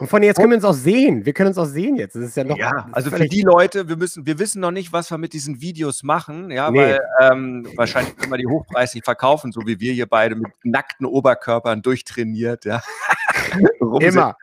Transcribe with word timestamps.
und 0.00 0.08
von 0.08 0.22
jetzt 0.22 0.38
können 0.38 0.50
wir 0.50 0.56
uns 0.56 0.64
auch 0.64 0.72
sehen. 0.72 1.26
Wir 1.26 1.34
können 1.34 1.48
uns 1.48 1.58
auch 1.58 1.66
sehen 1.66 1.96
jetzt. 1.96 2.16
Das 2.16 2.22
ist 2.22 2.36
ja 2.36 2.42
noch. 2.42 2.56
Ja, 2.56 2.88
also 2.92 3.10
für 3.10 3.28
die 3.28 3.42
Leute, 3.42 3.86
wir 3.86 3.96
müssen, 3.96 4.24
wir 4.24 4.38
wissen 4.38 4.60
noch 4.60 4.70
nicht, 4.70 4.94
was 4.94 5.10
wir 5.10 5.18
mit 5.18 5.34
diesen 5.34 5.60
Videos 5.60 6.02
machen, 6.02 6.50
ja, 6.50 6.70
nee. 6.70 6.78
weil 6.78 7.00
ähm, 7.20 7.68
wahrscheinlich 7.76 8.16
können 8.16 8.32
wir 8.32 8.38
die 8.38 8.46
hochpreisig 8.46 9.04
verkaufen, 9.04 9.52
so 9.52 9.60
wie 9.66 9.78
wir 9.78 9.92
hier 9.92 10.06
beide 10.06 10.36
mit 10.36 10.50
nackten 10.64 11.04
Oberkörpern 11.04 11.82
durchtrainiert, 11.82 12.64
ja. 12.64 12.80
Immer. 14.00 14.36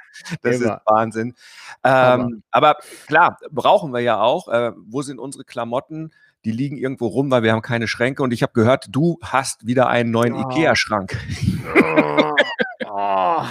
Das 0.43 0.57
Immer. 0.57 0.75
ist 0.75 0.81
Wahnsinn. 0.85 1.33
Ähm, 1.83 2.43
aber 2.51 2.77
klar, 3.07 3.39
brauchen 3.49 3.93
wir 3.93 4.01
ja 4.01 4.19
auch. 4.19 4.49
Äh, 4.49 4.73
wo 4.85 5.01
sind 5.01 5.19
unsere 5.19 5.43
Klamotten? 5.43 6.11
Die 6.45 6.51
liegen 6.51 6.77
irgendwo 6.77 7.07
rum, 7.07 7.31
weil 7.31 7.41
wir 7.41 7.51
haben 7.51 7.63
keine 7.63 7.87
Schränke. 7.87 8.21
Und 8.21 8.31
ich 8.31 8.43
habe 8.43 8.53
gehört, 8.53 8.87
du 8.91 9.17
hast 9.23 9.65
wieder 9.65 9.87
einen 9.87 10.11
neuen 10.11 10.33
oh. 10.33 10.49
IKEA-Schrank. 10.49 11.17
Oh. 11.75 12.31
Oh, 12.85 13.43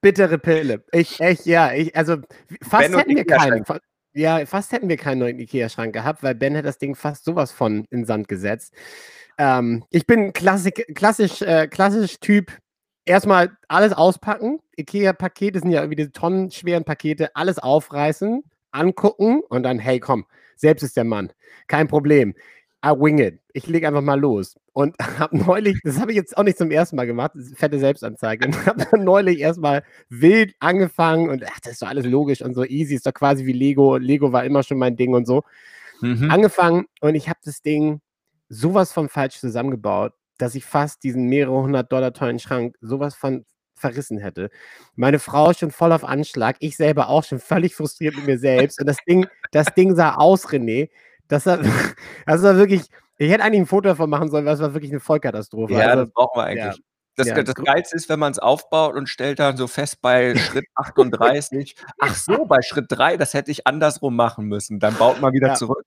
bittere 0.00 0.38
Pille. 0.38 0.84
Ich, 0.92 1.20
echt, 1.20 1.46
ja, 1.46 1.72
ich, 1.72 1.94
also 1.96 2.16
fast 2.62 2.90
ben 2.90 2.98
hätten 2.98 3.16
wir 3.16 3.24
keinen. 3.24 3.64
Ja, 4.16 4.46
fast 4.46 4.70
hätten 4.70 4.88
wir 4.88 4.96
keinen 4.96 5.18
neuen 5.18 5.40
Ikea-Schrank 5.40 5.92
gehabt, 5.92 6.22
weil 6.22 6.36
Ben 6.36 6.56
hat 6.56 6.64
das 6.64 6.78
Ding 6.78 6.94
fast 6.94 7.24
sowas 7.24 7.50
von 7.50 7.84
in 7.90 8.04
Sand 8.04 8.28
gesetzt. 8.28 8.72
Ähm, 9.38 9.84
ich 9.90 10.06
bin 10.06 10.32
klassik, 10.32 10.94
klassisch, 10.94 11.42
äh, 11.42 11.66
klassisch 11.66 12.20
Typ, 12.20 12.56
erstmal 13.04 13.56
alles 13.66 13.92
auspacken. 13.92 14.60
Ikea-Pakete 14.78 15.58
sind 15.58 15.70
ja 15.70 15.80
irgendwie 15.80 15.96
diese 15.96 16.12
tonnenschweren 16.12 16.84
Pakete, 16.84 17.34
alles 17.34 17.58
aufreißen, 17.58 18.44
angucken 18.70 19.40
und 19.48 19.64
dann, 19.64 19.80
hey, 19.80 19.98
komm, 19.98 20.26
selbst 20.56 20.82
ist 20.82 20.96
der 20.96 21.04
Mann. 21.04 21.32
Kein 21.66 21.88
Problem. 21.88 22.34
I 22.84 22.90
wing 22.90 23.18
it. 23.18 23.40
Ich 23.52 23.66
lege 23.66 23.88
einfach 23.88 24.02
mal 24.02 24.20
los. 24.20 24.54
Und 24.74 24.96
habe 25.18 25.38
neulich, 25.38 25.80
das 25.84 25.98
habe 25.98 26.10
ich 26.10 26.16
jetzt 26.16 26.36
auch 26.36 26.42
nicht 26.42 26.58
zum 26.58 26.70
ersten 26.70 26.96
Mal 26.96 27.06
gemacht, 27.06 27.32
fette 27.54 27.78
Selbstanzeige, 27.78 28.46
und 28.46 28.66
habe 28.66 28.98
neulich 28.98 29.38
erstmal 29.38 29.84
wild 30.10 30.54
angefangen 30.58 31.30
und 31.30 31.44
ach, 31.46 31.60
das 31.62 31.74
ist 31.74 31.82
doch 31.82 31.88
alles 31.88 32.04
logisch 32.04 32.42
und 32.42 32.54
so 32.54 32.64
easy, 32.64 32.94
ist 32.94 33.06
doch 33.06 33.14
quasi 33.14 33.46
wie 33.46 33.52
Lego. 33.52 33.96
Lego 33.96 34.32
war 34.32 34.44
immer 34.44 34.62
schon 34.62 34.78
mein 34.78 34.96
Ding 34.96 35.14
und 35.14 35.26
so. 35.26 35.42
Mhm. 36.02 36.30
Angefangen 36.30 36.86
und 37.00 37.14
ich 37.14 37.28
habe 37.28 37.38
das 37.44 37.62
Ding 37.62 38.00
sowas 38.48 38.92
von 38.92 39.08
falsch 39.08 39.38
zusammengebaut, 39.38 40.12
dass 40.38 40.56
ich 40.56 40.64
fast 40.64 41.04
diesen 41.04 41.28
mehrere 41.28 41.62
hundert 41.62 41.92
Dollar 41.92 42.12
teuren 42.12 42.40
Schrank 42.40 42.74
sowas 42.80 43.14
von 43.14 43.46
verrissen 43.76 44.18
hätte. 44.18 44.50
Meine 44.96 45.20
Frau 45.20 45.52
schon 45.52 45.70
voll 45.70 45.92
auf 45.92 46.04
Anschlag, 46.04 46.56
ich 46.58 46.76
selber 46.76 47.08
auch 47.08 47.22
schon 47.24 47.38
völlig 47.38 47.74
frustriert 47.76 48.16
mit 48.16 48.26
mir 48.26 48.38
selbst. 48.38 48.80
Und 48.80 48.86
das 48.86 48.96
Ding, 49.06 49.26
das 49.52 49.72
Ding 49.74 49.94
sah 49.94 50.14
aus, 50.14 50.48
René, 50.48 50.90
das 51.28 51.46
war, 51.46 51.58
das 52.26 52.42
war 52.42 52.56
wirklich, 52.56 52.82
ich 53.18 53.30
hätte 53.30 53.44
eigentlich 53.44 53.62
ein 53.62 53.66
Foto 53.66 53.88
davon 53.88 54.10
machen 54.10 54.30
sollen, 54.30 54.44
weil 54.44 54.54
es 54.54 54.60
war 54.60 54.74
wirklich 54.74 54.90
eine 54.90 55.00
Vollkatastrophe. 55.00 55.74
Ja, 55.74 55.88
also, 55.88 56.04
das 56.04 56.12
brauchen 56.12 56.38
wir 56.38 56.44
eigentlich. 56.44 56.76
Ja. 56.76 56.82
Das, 57.16 57.28
ja, 57.28 57.40
das 57.40 57.54
Geilste 57.54 57.94
ist, 57.94 58.08
wenn 58.08 58.18
man 58.18 58.32
es 58.32 58.40
aufbaut 58.40 58.96
und 58.96 59.08
stellt 59.08 59.38
dann 59.38 59.56
so 59.56 59.68
fest 59.68 60.02
bei 60.02 60.34
Schritt 60.34 60.64
38, 60.74 61.76
ach 62.00 62.14
so, 62.16 62.44
bei 62.44 62.60
Schritt 62.60 62.86
3, 62.88 63.16
das 63.16 63.34
hätte 63.34 63.52
ich 63.52 63.68
andersrum 63.68 64.16
machen 64.16 64.46
müssen. 64.46 64.80
Dann 64.80 64.96
baut 64.96 65.20
man 65.20 65.32
wieder 65.32 65.48
ja. 65.48 65.54
zurück. 65.54 65.86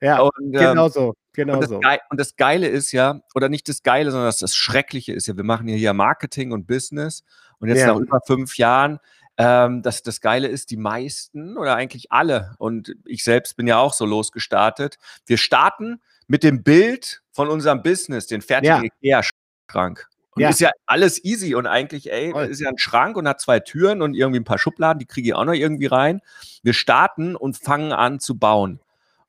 Ja, 0.00 0.20
und, 0.20 0.30
ähm, 0.38 0.52
genau 0.52 0.88
so. 0.88 1.14
Genau 1.34 1.54
und, 1.54 1.60
das 1.60 1.68
so. 1.68 1.80
und 2.10 2.20
das 2.20 2.36
Geile 2.36 2.68
ist 2.68 2.92
ja, 2.92 3.20
oder 3.34 3.48
nicht 3.48 3.68
das 3.68 3.82
Geile, 3.82 4.10
sondern 4.10 4.28
das, 4.28 4.38
das 4.38 4.54
Schreckliche 4.54 5.12
ist 5.12 5.26
ja, 5.26 5.36
wir 5.36 5.44
machen 5.44 5.68
hier 5.68 5.92
Marketing 5.92 6.52
und 6.52 6.66
Business 6.66 7.24
und 7.58 7.68
jetzt 7.68 7.80
ja. 7.80 7.88
nach 7.88 8.00
über 8.00 8.20
fünf 8.26 8.56
Jahren 8.56 8.98
ähm, 9.36 9.82
das, 9.82 10.02
das 10.02 10.20
Geile 10.20 10.48
ist, 10.48 10.70
die 10.70 10.76
meisten 10.76 11.56
oder 11.56 11.74
eigentlich 11.74 12.12
alle, 12.12 12.54
und 12.58 12.94
ich 13.04 13.24
selbst 13.24 13.56
bin 13.56 13.66
ja 13.66 13.78
auch 13.78 13.92
so 13.92 14.06
losgestartet, 14.06 14.98
wir 15.26 15.38
starten 15.38 16.00
mit 16.26 16.42
dem 16.42 16.62
Bild 16.62 17.22
von 17.32 17.48
unserem 17.48 17.82
Business, 17.82 18.26
den 18.26 18.42
fertigen 18.42 18.90
ja. 19.02 19.18
IKEA-Schrank. 19.20 20.08
Und 20.30 20.42
ja. 20.42 20.48
ist 20.48 20.60
ja 20.60 20.70
alles 20.86 21.24
easy 21.24 21.54
und 21.54 21.66
eigentlich, 21.66 22.12
ey, 22.12 22.32
das 22.32 22.48
ist 22.48 22.60
ja 22.60 22.68
ein 22.68 22.78
Schrank 22.78 23.16
und 23.16 23.28
hat 23.28 23.40
zwei 23.40 23.60
Türen 23.60 24.02
und 24.02 24.14
irgendwie 24.14 24.40
ein 24.40 24.44
paar 24.44 24.58
Schubladen, 24.58 24.98
die 24.98 25.06
kriege 25.06 25.28
ich 25.28 25.34
auch 25.34 25.44
noch 25.44 25.52
irgendwie 25.52 25.86
rein. 25.86 26.20
Wir 26.62 26.72
starten 26.72 27.36
und 27.36 27.56
fangen 27.56 27.92
an 27.92 28.18
zu 28.18 28.36
bauen. 28.36 28.80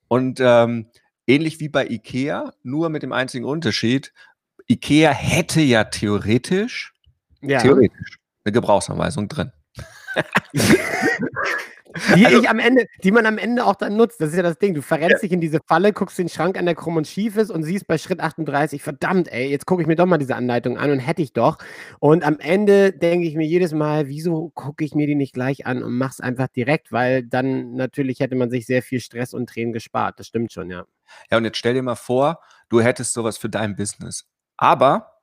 Und 0.07 0.39
ähm, 0.39 0.87
ähnlich 1.27 1.59
wie 1.59 1.69
bei 1.69 1.87
IKEA, 1.87 2.53
nur 2.63 2.89
mit 2.89 3.03
dem 3.03 3.11
einzigen 3.11 3.45
Unterschied, 3.45 4.13
IKEA 4.67 5.11
hätte 5.11 5.61
ja 5.61 5.83
theoretisch, 5.83 6.93
ja. 7.41 7.59
theoretisch 7.59 8.17
eine 8.43 8.51
Gebrauchsanweisung 8.51 9.27
drin 9.27 9.51
die 12.15 12.25
also, 12.25 12.41
ich 12.41 12.49
am 12.49 12.59
Ende, 12.59 12.87
die 13.03 13.11
man 13.11 13.25
am 13.25 13.37
Ende 13.37 13.65
auch 13.65 13.75
dann 13.75 13.95
nutzt. 13.95 14.19
Das 14.19 14.29
ist 14.29 14.35
ja 14.35 14.43
das 14.43 14.57
Ding. 14.57 14.73
Du 14.73 14.81
verrennst 14.81 15.17
ja. 15.17 15.19
dich 15.19 15.31
in 15.31 15.39
diese 15.39 15.59
Falle, 15.65 15.93
guckst 15.93 16.17
den 16.17 16.27
Schrank 16.29 16.57
an, 16.57 16.65
der 16.65 16.75
krumm 16.75 16.97
und 16.97 17.07
schief 17.07 17.37
ist 17.37 17.49
und 17.49 17.63
siehst 17.63 17.87
bei 17.87 17.97
Schritt 17.97 18.19
38, 18.19 18.81
verdammt, 18.81 19.31
ey, 19.31 19.49
jetzt 19.49 19.65
gucke 19.65 19.81
ich 19.81 19.87
mir 19.87 19.95
doch 19.95 20.05
mal 20.05 20.17
diese 20.17 20.35
Anleitung 20.35 20.77
an 20.77 20.91
und 20.91 20.99
hätte 20.99 21.21
ich 21.21 21.33
doch. 21.33 21.57
Und 21.99 22.23
am 22.25 22.39
Ende 22.39 22.91
denke 22.91 23.27
ich 23.27 23.35
mir 23.35 23.45
jedes 23.45 23.73
Mal, 23.73 24.07
wieso 24.07 24.49
gucke 24.49 24.83
ich 24.83 24.93
mir 24.93 25.07
die 25.07 25.15
nicht 25.15 25.33
gleich 25.33 25.65
an 25.65 25.83
und 25.83 25.93
mach's 25.97 26.19
einfach 26.19 26.47
direkt, 26.47 26.91
weil 26.91 27.23
dann 27.23 27.75
natürlich 27.75 28.19
hätte 28.19 28.35
man 28.35 28.49
sich 28.49 28.65
sehr 28.65 28.81
viel 28.81 28.99
Stress 28.99 29.33
und 29.33 29.49
Tränen 29.49 29.73
gespart. 29.73 30.19
Das 30.19 30.27
stimmt 30.27 30.51
schon, 30.51 30.69
ja. 30.69 30.85
Ja, 31.31 31.37
und 31.37 31.45
jetzt 31.45 31.57
stell 31.57 31.73
dir 31.73 31.83
mal 31.83 31.95
vor, 31.95 32.39
du 32.69 32.81
hättest 32.81 33.13
sowas 33.13 33.37
für 33.37 33.49
dein 33.49 33.75
Business. 33.75 34.25
Aber 34.57 35.13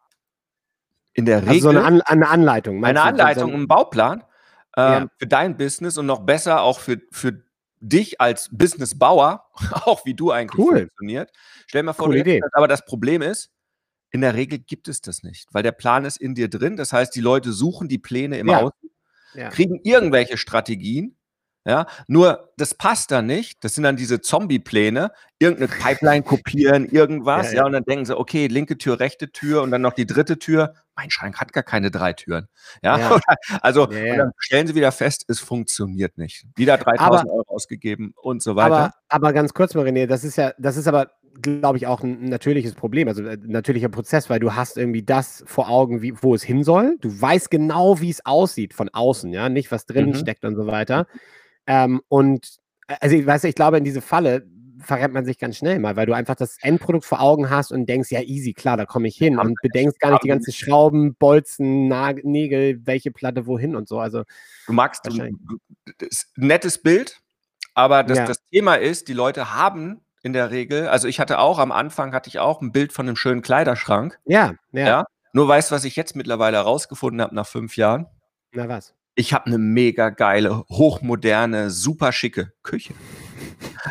in 1.14 1.26
der 1.26 1.42
Regel. 1.42 1.48
Also 1.50 1.60
so 1.60 1.68
eine, 1.70 1.84
An 1.84 2.00
eine 2.02 2.28
Anleitung. 2.28 2.82
Eine 2.82 3.02
Anleitung, 3.02 3.50
so 3.50 3.54
einen 3.54 3.68
Bauplan 3.68 4.24
ähm, 4.76 4.92
ja. 4.92 5.06
für 5.18 5.26
dein 5.26 5.56
Business 5.56 5.98
und 5.98 6.06
noch 6.06 6.20
besser 6.20 6.62
auch 6.62 6.80
für, 6.80 7.00
für 7.10 7.42
dich 7.80 8.20
als 8.20 8.48
Businessbauer, 8.52 9.44
auch 9.84 10.04
wie 10.04 10.14
du 10.14 10.30
eigentlich 10.30 10.58
cool. 10.58 10.78
funktioniert. 10.80 11.30
Stell 11.66 11.82
dir 11.82 11.86
mal 11.86 11.92
vor, 11.92 12.06
Coole 12.06 12.20
Idee. 12.20 12.40
Das, 12.40 12.52
aber 12.54 12.68
das 12.68 12.84
Problem 12.84 13.22
ist, 13.22 13.50
in 14.10 14.20
der 14.20 14.34
Regel 14.34 14.58
gibt 14.58 14.88
es 14.88 15.00
das 15.00 15.22
nicht, 15.22 15.48
weil 15.52 15.62
der 15.62 15.72
Plan 15.72 16.04
ist 16.04 16.18
in 16.18 16.34
dir 16.34 16.48
drin. 16.48 16.76
Das 16.76 16.92
heißt, 16.92 17.14
die 17.14 17.20
Leute 17.20 17.52
suchen 17.52 17.88
die 17.88 17.98
Pläne 17.98 18.38
im 18.38 18.48
ja. 18.48 18.60
Außen, 18.60 18.90
ja. 19.34 19.48
kriegen 19.48 19.80
irgendwelche 19.82 20.36
Strategien 20.36 21.16
ja, 21.64 21.86
nur 22.08 22.52
das 22.56 22.74
passt 22.74 23.10
dann 23.12 23.26
nicht. 23.26 23.62
Das 23.62 23.74
sind 23.74 23.84
dann 23.84 23.96
diese 23.96 24.20
Zombie-Pläne. 24.20 25.12
Irgendeine 25.38 25.68
Pipeline 25.68 26.22
kopieren, 26.22 26.86
irgendwas. 26.86 27.46
Ja, 27.46 27.52
ja. 27.52 27.58
ja, 27.58 27.66
und 27.66 27.72
dann 27.72 27.84
denken 27.84 28.04
sie, 28.04 28.18
okay, 28.18 28.48
linke 28.48 28.78
Tür, 28.78 28.98
rechte 28.98 29.30
Tür 29.30 29.62
und 29.62 29.70
dann 29.70 29.80
noch 29.80 29.92
die 29.92 30.06
dritte 30.06 30.38
Tür. 30.38 30.74
Mein 30.96 31.10
Schrank 31.10 31.40
hat 31.40 31.52
gar 31.52 31.62
keine 31.62 31.90
drei 31.90 32.12
Türen. 32.12 32.48
Ja, 32.82 32.98
ja. 32.98 33.20
also 33.60 33.86
dann 33.86 34.32
stellen 34.38 34.66
sie 34.66 34.74
wieder 34.74 34.92
fest, 34.92 35.24
es 35.28 35.40
funktioniert 35.40 36.18
nicht. 36.18 36.44
Wieder 36.56 36.78
3000 36.78 37.30
Euro 37.30 37.44
ausgegeben 37.46 38.12
und 38.20 38.42
so 38.42 38.56
weiter. 38.56 38.76
Aber, 38.76 38.94
aber 39.08 39.32
ganz 39.32 39.54
kurz 39.54 39.74
mal, 39.74 39.86
René, 39.86 40.06
das 40.06 40.24
ist 40.24 40.36
ja, 40.36 40.52
das 40.58 40.76
ist 40.76 40.88
aber 40.88 41.10
glaube 41.40 41.78
ich, 41.78 41.86
auch 41.86 42.02
ein 42.02 42.26
natürliches 42.26 42.74
Problem, 42.74 43.08
also 43.08 43.22
ein 43.22 43.42
äh, 43.42 43.46
natürlicher 43.46 43.88
Prozess, 43.88 44.28
weil 44.28 44.38
du 44.38 44.54
hast 44.54 44.76
irgendwie 44.76 45.02
das 45.02 45.42
vor 45.46 45.70
Augen, 45.70 46.02
wie, 46.02 46.14
wo 46.20 46.34
es 46.34 46.42
hin 46.42 46.62
soll. 46.62 46.98
Du 47.00 47.08
weißt 47.20 47.50
genau, 47.50 48.00
wie 48.00 48.10
es 48.10 48.26
aussieht 48.26 48.74
von 48.74 48.90
außen, 48.90 49.32
ja, 49.32 49.48
nicht 49.48 49.72
was 49.72 49.86
drin 49.86 50.10
mhm. 50.10 50.14
steckt 50.14 50.44
und 50.44 50.56
so 50.56 50.66
weiter. 50.66 51.06
Ähm, 51.66 52.00
und 52.08 52.58
äh, 52.88 52.96
also 53.00 53.16
ich 53.16 53.26
weiß, 53.26 53.44
ich 53.44 53.54
glaube, 53.54 53.78
in 53.78 53.84
diese 53.84 54.00
Falle 54.00 54.46
verrennt 54.82 55.14
man 55.14 55.24
sich 55.24 55.38
ganz 55.38 55.56
schnell 55.56 55.78
mal, 55.78 55.96
weil 55.96 56.06
du 56.06 56.12
einfach 56.12 56.34
das 56.34 56.58
Endprodukt 56.60 57.04
vor 57.04 57.20
Augen 57.20 57.50
hast 57.50 57.72
und 57.72 57.86
denkst, 57.86 58.10
ja, 58.10 58.20
easy, 58.20 58.52
klar, 58.52 58.76
da 58.76 58.84
komme 58.84 59.08
ich 59.08 59.16
hin 59.16 59.38
und 59.38 59.56
bedenkst 59.62 60.00
gar 60.00 60.10
nicht 60.10 60.24
die 60.24 60.28
ganzen 60.28 60.52
Schrauben, 60.52 61.14
Bolzen, 61.14 61.88
Nägel, 62.24 62.84
welche 62.84 63.10
Platte 63.10 63.46
wohin 63.46 63.76
und 63.76 63.88
so. 63.88 64.00
Also 64.00 64.24
du 64.66 64.72
magst 64.72 65.06
ein 65.06 65.38
nettes 66.36 66.82
Bild, 66.82 67.20
aber 67.74 68.02
das, 68.02 68.18
ja. 68.18 68.26
das 68.26 68.44
Thema 68.50 68.74
ist, 68.74 69.08
die 69.08 69.14
Leute 69.14 69.54
haben 69.54 70.00
in 70.22 70.32
der 70.32 70.50
Regel, 70.50 70.88
also 70.88 71.08
ich 71.08 71.20
hatte 71.20 71.38
auch 71.38 71.58
am 71.58 71.72
Anfang 71.72 72.12
hatte 72.12 72.28
ich 72.28 72.38
auch 72.38 72.60
ein 72.60 72.72
Bild 72.72 72.92
von 72.92 73.06
einem 73.06 73.16
schönen 73.16 73.42
Kleiderschrank. 73.42 74.18
Ja, 74.24 74.54
ja. 74.72 74.86
ja? 74.86 75.04
Nur 75.32 75.48
weißt, 75.48 75.72
was 75.72 75.84
ich 75.84 75.96
jetzt 75.96 76.14
mittlerweile 76.14 76.58
herausgefunden 76.58 77.22
habe 77.22 77.34
nach 77.34 77.46
fünf 77.46 77.76
Jahren? 77.76 78.06
Na 78.52 78.68
was? 78.68 78.94
Ich 79.14 79.32
habe 79.32 79.46
eine 79.46 79.58
mega 79.58 80.10
geile, 80.10 80.64
hochmoderne, 80.68 81.70
super 81.70 82.12
schicke 82.12 82.52
Küche. 82.62 82.94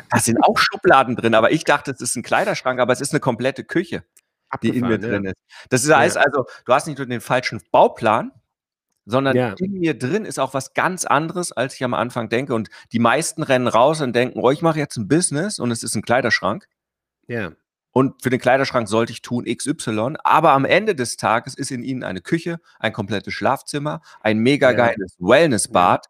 Da 0.09 0.19
sind 0.19 0.43
auch 0.43 0.57
Schubladen 0.57 1.15
drin, 1.15 1.35
aber 1.35 1.51
ich 1.51 1.63
dachte, 1.63 1.91
es 1.91 2.01
ist 2.01 2.15
ein 2.15 2.23
Kleiderschrank, 2.23 2.79
aber 2.79 2.93
es 2.93 3.01
ist 3.01 3.13
eine 3.13 3.19
komplette 3.19 3.63
Küche. 3.63 4.03
die 4.61 4.69
in 4.69 4.87
mir 4.87 4.97
drin 4.97 5.25
ist. 5.25 5.35
Das 5.69 5.89
heißt 5.89 6.15
ja. 6.15 6.23
also, 6.23 6.45
du 6.65 6.73
hast 6.73 6.87
nicht 6.87 6.97
nur 6.97 7.07
den 7.07 7.21
falschen 7.21 7.61
Bauplan, 7.71 8.31
sondern 9.05 9.35
ja. 9.35 9.55
in 9.57 9.73
mir 9.79 9.97
drin 9.97 10.25
ist 10.25 10.39
auch 10.39 10.53
was 10.53 10.73
ganz 10.73 11.05
anderes, 11.05 11.51
als 11.51 11.75
ich 11.75 11.83
am 11.83 11.93
Anfang 11.93 12.29
denke. 12.29 12.53
Und 12.53 12.69
die 12.91 12.99
meisten 12.99 13.43
rennen 13.43 13.67
raus 13.67 14.01
und 14.01 14.13
denken, 14.13 14.39
oh, 14.39 14.51
ich 14.51 14.61
mache 14.61 14.79
jetzt 14.79 14.97
ein 14.97 15.07
Business 15.07 15.59
und 15.59 15.71
es 15.71 15.83
ist 15.83 15.95
ein 15.95 16.01
Kleiderschrank. 16.01 16.67
Ja. 17.27 17.51
Und 17.91 18.21
für 18.23 18.29
den 18.29 18.39
Kleiderschrank 18.39 18.87
sollte 18.87 19.11
ich 19.11 19.21
tun 19.21 19.45
XY. 19.45 20.15
Aber 20.23 20.51
am 20.51 20.65
Ende 20.65 20.95
des 20.95 21.17
Tages 21.17 21.55
ist 21.55 21.71
in 21.71 21.83
ihnen 21.83 22.03
eine 22.03 22.21
Küche, 22.21 22.59
ein 22.79 22.93
komplettes 22.93 23.33
Schlafzimmer, 23.33 24.01
ein 24.21 24.39
mega 24.39 24.71
geiles 24.71 25.15
ja. 25.19 25.27
Wellnessbad 25.27 26.07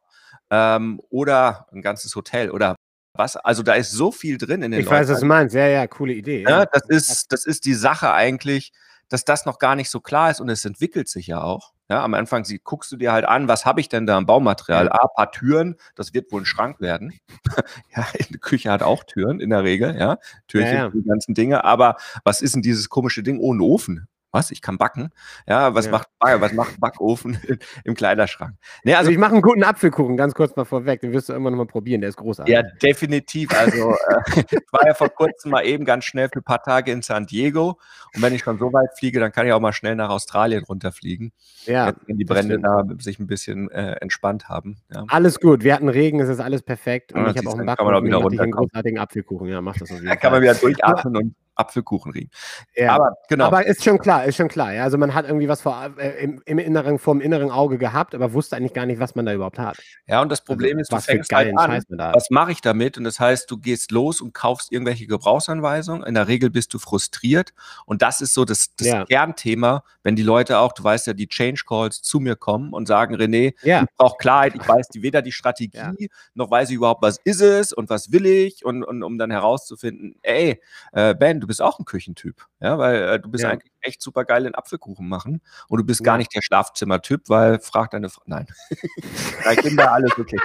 ähm, 0.52 1.02
oder 1.10 1.68
ein 1.72 1.82
ganzes 1.82 2.16
Hotel 2.16 2.52
oder 2.52 2.76
was. 3.14 3.36
Also 3.36 3.64
da 3.64 3.74
ist 3.74 3.92
so 3.92 4.12
viel 4.12 4.38
drin 4.38 4.62
in 4.62 4.72
den 4.72 4.82
Ich 4.82 4.86
Leuten. 4.86 4.98
weiß, 5.00 5.10
was 5.10 5.20
du 5.22 5.26
meinst. 5.26 5.56
Ja, 5.56 5.68
ja, 5.68 5.88
coole 5.88 6.14
Idee. 6.14 6.44
Ja, 6.48 6.66
das, 6.66 6.84
ist, 6.88 7.32
das 7.32 7.46
ist 7.46 7.66
die 7.66 7.74
Sache 7.74 8.14
eigentlich, 8.14 8.72
dass 9.10 9.26
das 9.26 9.46
noch 9.46 9.60
gar 9.60 9.76
nicht 9.76 9.90
so 9.90 10.00
klar 10.00 10.32
ist 10.32 10.40
und 10.40 10.50
es 10.50 10.64
entwickelt 10.66 11.10
sich 11.10 11.28
ja 11.28 11.42
auch. 11.42 11.74
Ja, 11.92 12.06
am 12.06 12.14
Anfang 12.14 12.46
sie, 12.46 12.58
guckst 12.58 12.90
du 12.94 12.96
dir 12.96 13.12
halt 13.12 13.26
an, 13.26 13.50
was 13.50 13.66
habe 13.66 13.82
ich 13.82 13.90
denn 13.90 14.06
da 14.06 14.16
am 14.16 14.26
Baumaterial? 14.26 14.88
Ah, 14.88 15.00
ein 15.02 15.10
paar 15.14 15.32
Türen, 15.34 15.76
das 15.96 16.14
wird 16.14 16.32
wohl 16.32 16.44
ein 16.44 16.46
Schrank 16.46 16.80
werden. 16.80 17.20
ja, 17.94 18.08
eine 18.18 18.38
Küche 18.38 18.72
hat 18.72 18.82
auch 18.82 19.04
Türen 19.04 19.42
in 19.42 19.50
der 19.50 19.66
Regel, 19.66 19.98
ja. 20.00 20.18
Türchen, 20.48 20.74
ja, 20.74 20.84
ja. 20.86 20.90
die 20.90 21.04
ganzen 21.04 21.34
Dinge. 21.34 21.66
Aber 21.66 21.98
was 22.24 22.42
ist 22.42 22.56
denn 22.56 22.62
dieses 22.62 22.88
komische 22.88 23.24
Ding 23.24 23.40
ohne 23.40 23.62
Ofen? 23.64 24.08
Was, 24.32 24.52
ich 24.52 24.62
kann 24.62 24.78
backen. 24.78 25.10
Ja, 25.48 25.76
was, 25.76 25.86
ja. 25.86 25.92
Macht, 25.92 26.08
was 26.20 26.54
macht 26.54 26.80
Backofen 26.80 27.38
im 27.84 27.96
Kleiderschrank? 27.96 28.56
Nee, 28.84 28.94
also, 28.94 29.00
also 29.00 29.12
ich 29.12 29.18
mache 29.18 29.34
einen 29.34 29.42
guten 29.42 29.64
Apfelkuchen, 29.64 30.18
ganz 30.18 30.34
kurz 30.34 30.56
mal 30.56 30.66
vorweg. 30.66 31.02
Den 31.02 31.14
wirst 31.14 31.30
du 31.30 31.34
immer 31.34 31.52
noch 31.52 31.58
mal 31.58 31.68
probieren, 31.68 32.02
der 32.02 32.10
ist 32.10 32.18
großartig. 32.18 32.54
Ja, 32.54 32.64
definitiv. 32.82 33.52
Also 33.58 33.92
äh, 33.92 34.44
ich 34.52 34.60
war 34.72 34.86
ja 34.86 34.94
vor 34.94 35.10
kurzem 35.10 35.52
mal 35.52 35.66
eben 35.66 35.86
ganz 35.86 36.06
schnell 36.06 36.30
für 36.30 36.40
ein 36.40 36.44
paar 36.44 36.64
Tage 36.64 36.92
in 36.92 37.02
San 37.02 37.26
Diego. 37.26 37.80
Und 38.16 38.22
wenn 38.22 38.34
ich 38.34 38.42
schon 38.42 38.58
so 38.58 38.72
weit 38.74 38.98
fliege, 38.98 39.20
dann 39.20 39.32
kann 39.32 39.46
ich 39.46 39.54
auch 39.54 39.60
mal 39.60 39.74
schnell 39.74 39.96
nach 39.96 40.10
Australien 40.10 40.64
runterfliegen. 40.64 41.32
Ja. 41.66 41.94
Wenn 42.06 42.18
die 42.18 42.26
Brände 42.26 42.60
da 42.60 42.84
sich 43.00 43.20
ein 43.20 43.28
bisschen 43.28 43.70
äh, 43.72 43.94
entspannt 44.02 44.50
haben. 44.50 44.78
Ja. 44.94 45.06
Alles 45.08 45.40
gut. 45.40 45.64
Wir 45.64 45.74
hatten 45.74 45.90
Regen, 45.90 46.20
es 46.20 46.30
ist 46.30 46.40
alles 46.40 46.64
perfekt. 46.64 47.14
Und 47.14 47.22
ja, 47.22 47.32
ich 47.32 47.38
habe 47.38 47.50
auch 47.50 47.58
einen 47.58 47.66
Backofen, 47.66 48.40
einen 48.40 48.52
großartigen 48.52 49.00
Apfelkuchen. 49.00 49.48
Ja, 49.48 49.62
mach 49.62 49.78
das 49.78 49.92
auf 49.92 49.98
jeden 49.98 50.08
Da 50.08 50.16
kann 50.16 50.32
man 50.32 50.42
wieder 50.42 50.56
durchatmen 50.56 51.18
und 51.18 51.36
Apfelkuchen 51.56 52.12
riechen. 52.12 52.32
Ja, 52.76 52.94
aber 52.96 53.18
genau. 53.28 53.46
Aber 53.46 53.66
ist 53.66 53.84
schon 53.84 53.98
klar, 54.00 54.26
ist 54.26 54.36
schon 54.36 54.48
klar. 54.48 54.74
Ja, 54.74 54.84
also 54.84 54.98
man 54.98 55.14
hat 55.14 55.26
irgendwie 55.26 55.48
was 55.48 55.62
vor, 55.62 55.94
äh, 55.98 56.24
im, 56.24 56.42
im, 56.46 56.60
inneren, 56.60 57.00
vom 57.00 57.22
inneren 57.22 57.52
Auge 57.52 57.78
gehabt, 57.78 58.16
aber 58.16 58.34
wusste 58.34 58.56
eigentlich 58.56 58.74
gar 58.74 58.86
nicht, 58.86 59.00
was 59.00 59.16
man 59.16 59.26
da 59.26 59.34
überhaupt 59.34 59.60
hat. 59.60 59.78
Ja, 60.08 60.22
und 60.22 60.30
das 60.30 60.44
Problem 60.44 60.78
also, 60.78 60.82
ist, 60.82 60.92
du 60.92 60.96
was 60.96 61.06
fängst 61.06 61.34
halt 61.34 61.58
an, 61.58 61.84
was 62.14 62.30
mache 62.30 62.52
ich 62.52 62.62
damit? 62.62 62.98
Und 62.98 63.04
das 63.04 63.20
heißt, 63.20 63.50
du 63.52 63.58
gehst 63.58 63.92
los 63.92 64.22
und 64.22 64.34
kaufst 64.34 64.72
irgendwelche 64.72 65.08
Gebrauchsanweisungen. 65.08 66.04
In 66.04 66.14
der 66.14 66.28
Regel 66.28 66.50
bist 66.50 66.74
du 66.74 66.80
frustriert. 66.80 67.54
Und 67.86 68.02
das 68.02 68.22
ist 68.22 68.34
so 68.34 68.46
das, 68.46 68.76
das 68.76 68.88
ja. 68.88 69.06
Kernthema, 69.06 69.84
wenn 70.04 70.16
die 70.16 70.24
Leute 70.24 70.60
auch, 70.60 70.72
du 70.72 70.84
weißt 70.84 71.08
ja, 71.08 71.14
die 71.14 71.28
Change 71.28 71.64
Calls 71.68 72.02
zu 72.02 72.20
mir 72.20 72.36
kommen 72.36 72.74
und 72.74 72.88
sagen, 72.88 73.16
René, 73.16 73.54
ja. 73.64 73.84
ich 73.84 73.90
brauche 73.98 74.18
Klarheit, 74.18 74.56
ich 74.56 74.68
weiß 74.68 74.88
die, 74.90 75.04
weder 75.04 75.22
die 75.22 75.32
Strategie, 75.32 75.78
ja. 75.78 75.94
noch 76.34 76.50
weiß 76.50 76.70
ich 76.70 76.76
überhaupt, 76.76 77.02
was 77.02 77.20
ist 77.24 77.42
es 77.42 77.74
und 77.74 77.90
was 77.90 78.12
will 78.12 78.26
ich 78.26 78.66
und, 78.66 78.84
und 78.84 79.04
um 79.04 79.18
dann 79.18 79.32
herauszufinden, 79.32 80.16
ey, 80.22 80.62
äh, 80.94 81.14
Ben, 81.16 81.41
du 81.42 81.48
bist 81.48 81.62
auch 81.62 81.80
ein 81.80 81.86
Küchentyp, 81.86 82.46
ja, 82.60 82.78
weil 82.78 83.02
äh, 83.02 83.20
du 83.20 83.30
bist 83.30 83.44
ja. 83.44 83.52
eigentlich 83.52 83.72
echt 83.82 84.02
super 84.02 84.24
geil 84.26 84.46
in 84.46 84.56
Apfelkuchen 84.56 85.08
machen 85.08 85.42
und 85.68 85.78
du 85.78 85.84
bist 85.84 86.02
ja. 86.02 86.06
gar 86.06 86.18
nicht 86.18 86.34
der 86.34 86.42
Schlafzimmertyp, 86.42 87.28
weil 87.28 87.60
frag 87.60 87.92
deine 87.92 88.10
Frau, 88.10 88.24
nein, 88.26 88.48
dein 89.44 89.58
Kinder 89.58 89.92
alles 89.92 90.18
okay. 90.18 90.38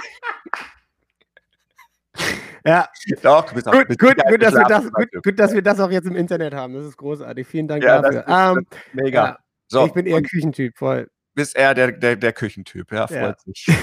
Ja, 2.65 2.89
doch, 3.21 3.53
gut, 3.53 3.63
gut, 3.63 3.97
gut, 3.97 4.41
dass 4.41 4.53
wir 4.53 4.65
das, 4.65 4.91
gut, 4.91 5.23
gut, 5.23 5.39
dass 5.39 5.53
wir 5.53 5.61
das 5.61 5.79
auch 5.79 5.89
jetzt 5.89 6.05
im 6.05 6.17
Internet 6.17 6.53
haben. 6.53 6.73
Das 6.73 6.85
ist 6.85 6.97
großartig. 6.97 7.47
Vielen 7.47 7.67
Dank 7.67 7.81
ja, 7.81 8.01
dafür. 8.01 8.23
Das 8.23 8.51
ist, 8.51 8.57
um, 8.57 8.67
mega. 8.91 9.25
Ja, 9.25 9.39
so, 9.67 9.85
ich 9.85 9.93
bin 9.93 10.05
eher 10.05 10.21
Küchentyp, 10.21 10.77
voll. 10.77 11.09
Bist 11.33 11.55
eher 11.55 11.73
der, 11.73 11.93
der, 11.93 12.15
der 12.15 12.33
Küchentyp, 12.33 12.91
ja, 12.91 13.07
freut 13.07 13.39
sich. 13.41 13.67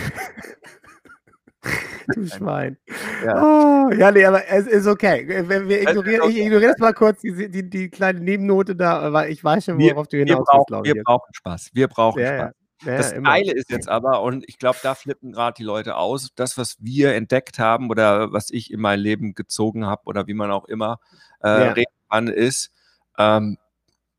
Du 2.15 2.27
Schwein. 2.27 2.77
Ja. 3.25 3.43
Oh, 3.43 3.91
ja, 3.93 4.11
nee, 4.11 4.25
aber 4.25 4.47
es 4.49 4.67
ist 4.67 4.87
okay. 4.87 5.27
Wir, 5.27 5.69
wir 5.69 5.83
ignorieren, 5.83 6.31
ich 6.31 6.37
ignoriere 6.37 6.73
das 6.73 6.79
mal 6.79 6.93
kurz, 6.93 7.21
die, 7.21 7.51
die, 7.51 7.69
die, 7.69 7.89
kleine 7.89 8.21
Nebennote 8.21 8.77
da, 8.77 9.13
weil 9.13 9.31
ich 9.31 9.43
weiß 9.43 9.65
schon, 9.67 9.79
worauf 9.79 10.07
wir, 10.11 10.25
du 10.25 10.31
hinaus 10.31 10.47
willst, 10.53 10.67
glaube 10.67 10.87
ich. 10.87 10.95
Wir 10.95 11.03
brauchen 11.03 11.33
Spaß. 11.33 11.71
Wir 11.73 11.89
brauchen 11.89 12.21
ja, 12.21 12.37
Spaß. 12.37 12.53
Ja. 12.85 12.97
das. 12.97 13.15
Geile 13.23 13.53
ist 13.53 13.71
jetzt 13.71 13.89
aber, 13.89 14.23
und 14.23 14.45
ich 14.49 14.59
glaube, 14.59 14.79
da 14.83 14.95
flippen 14.95 15.33
gerade 15.33 15.55
die 15.57 15.65
Leute 15.65 15.97
aus, 15.97 16.31
das, 16.35 16.59
was 16.59 16.77
wir 16.81 17.15
entdeckt 17.15 17.59
haben 17.59 17.89
oder 17.91 18.33
was 18.33 18.51
ich 18.51 18.71
in 18.71 18.81
mein 18.81 19.01
Leben 19.01 19.35
gezogen 19.35 19.87
habe 19.87 20.03
oder 20.05 20.27
wie 20.27 20.35
man 20.35 20.51
auch 20.51 20.67
immer 20.67 20.99
äh, 21.41 21.49
reden 21.49 21.93
kann, 22.11 22.29
ist, 22.29 22.71
ähm, 23.19 23.57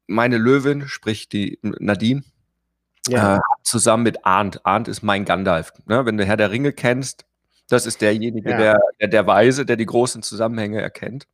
meine 0.07 0.37
Löwin, 0.37 0.87
sprich 0.87 1.29
die 1.29 1.59
Nadine, 1.61 2.23
ja. 3.07 3.37
äh, 3.37 3.39
zusammen 3.63 4.03
mit 4.03 4.25
Arndt. 4.25 4.65
Arndt 4.65 4.87
ist 4.87 5.03
mein 5.03 5.25
Gandalf. 5.25 5.73
Ne? 5.85 6.05
Wenn 6.05 6.17
du 6.17 6.25
Herr 6.25 6.37
der 6.37 6.51
Ringe 6.51 6.73
kennst, 6.73 7.25
das 7.69 7.85
ist 7.85 8.01
derjenige, 8.01 8.49
ja. 8.49 8.57
der, 8.57 8.79
der, 8.99 9.07
der 9.07 9.27
Weise, 9.27 9.65
der 9.65 9.75
die 9.75 9.85
großen 9.85 10.21
Zusammenhänge 10.21 10.81
erkennt. 10.81 11.27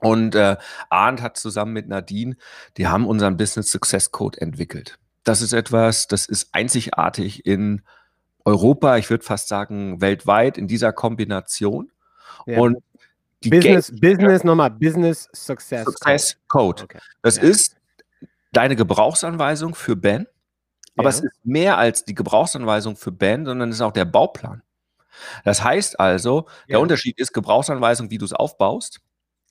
Und 0.00 0.34
äh, 0.34 0.56
Arndt 0.90 1.22
hat 1.22 1.36
zusammen 1.36 1.72
mit 1.72 1.88
Nadine, 1.88 2.36
die 2.76 2.86
haben 2.86 3.06
unseren 3.06 3.36
Business 3.36 3.70
Success 3.70 4.10
Code 4.12 4.40
entwickelt. 4.40 4.98
Das 5.24 5.42
ist 5.42 5.52
etwas, 5.52 6.06
das 6.06 6.26
ist 6.26 6.48
einzigartig 6.52 7.44
in 7.44 7.82
Europa, 8.44 8.96
ich 8.96 9.10
würde 9.10 9.24
fast 9.24 9.48
sagen 9.48 10.00
weltweit 10.00 10.56
in 10.56 10.68
dieser 10.68 10.92
Kombination. 10.92 11.90
Ja. 12.46 12.60
Und 12.60 12.78
die 13.44 13.50
Business, 13.50 13.88
Game 13.88 14.16
Business 14.16 14.44
nochmal, 14.44 14.70
Business 14.70 15.28
Success, 15.32 15.84
Success 15.84 16.36
Code. 16.48 16.82
Code. 16.82 16.84
Okay. 16.84 16.98
Das 17.22 17.36
ja. 17.36 17.42
ist 17.42 17.76
deine 18.52 18.76
Gebrauchsanweisung 18.76 19.74
für 19.74 19.96
Ben, 19.96 20.26
aber 20.96 21.04
ja. 21.04 21.10
es 21.10 21.20
ist 21.20 21.44
mehr 21.44 21.76
als 21.76 22.04
die 22.04 22.14
Gebrauchsanweisung 22.14 22.96
für 22.96 23.12
Ben, 23.12 23.44
sondern 23.44 23.68
es 23.68 23.76
ist 23.76 23.82
auch 23.82 23.92
der 23.92 24.06
Bauplan. 24.06 24.62
Das 25.44 25.62
heißt 25.62 25.98
also, 26.00 26.46
der 26.68 26.76
ja. 26.76 26.78
Unterschied 26.78 27.18
ist 27.18 27.32
Gebrauchsanweisung, 27.32 28.10
wie 28.10 28.18
du 28.18 28.24
es 28.24 28.32
aufbaust. 28.32 29.00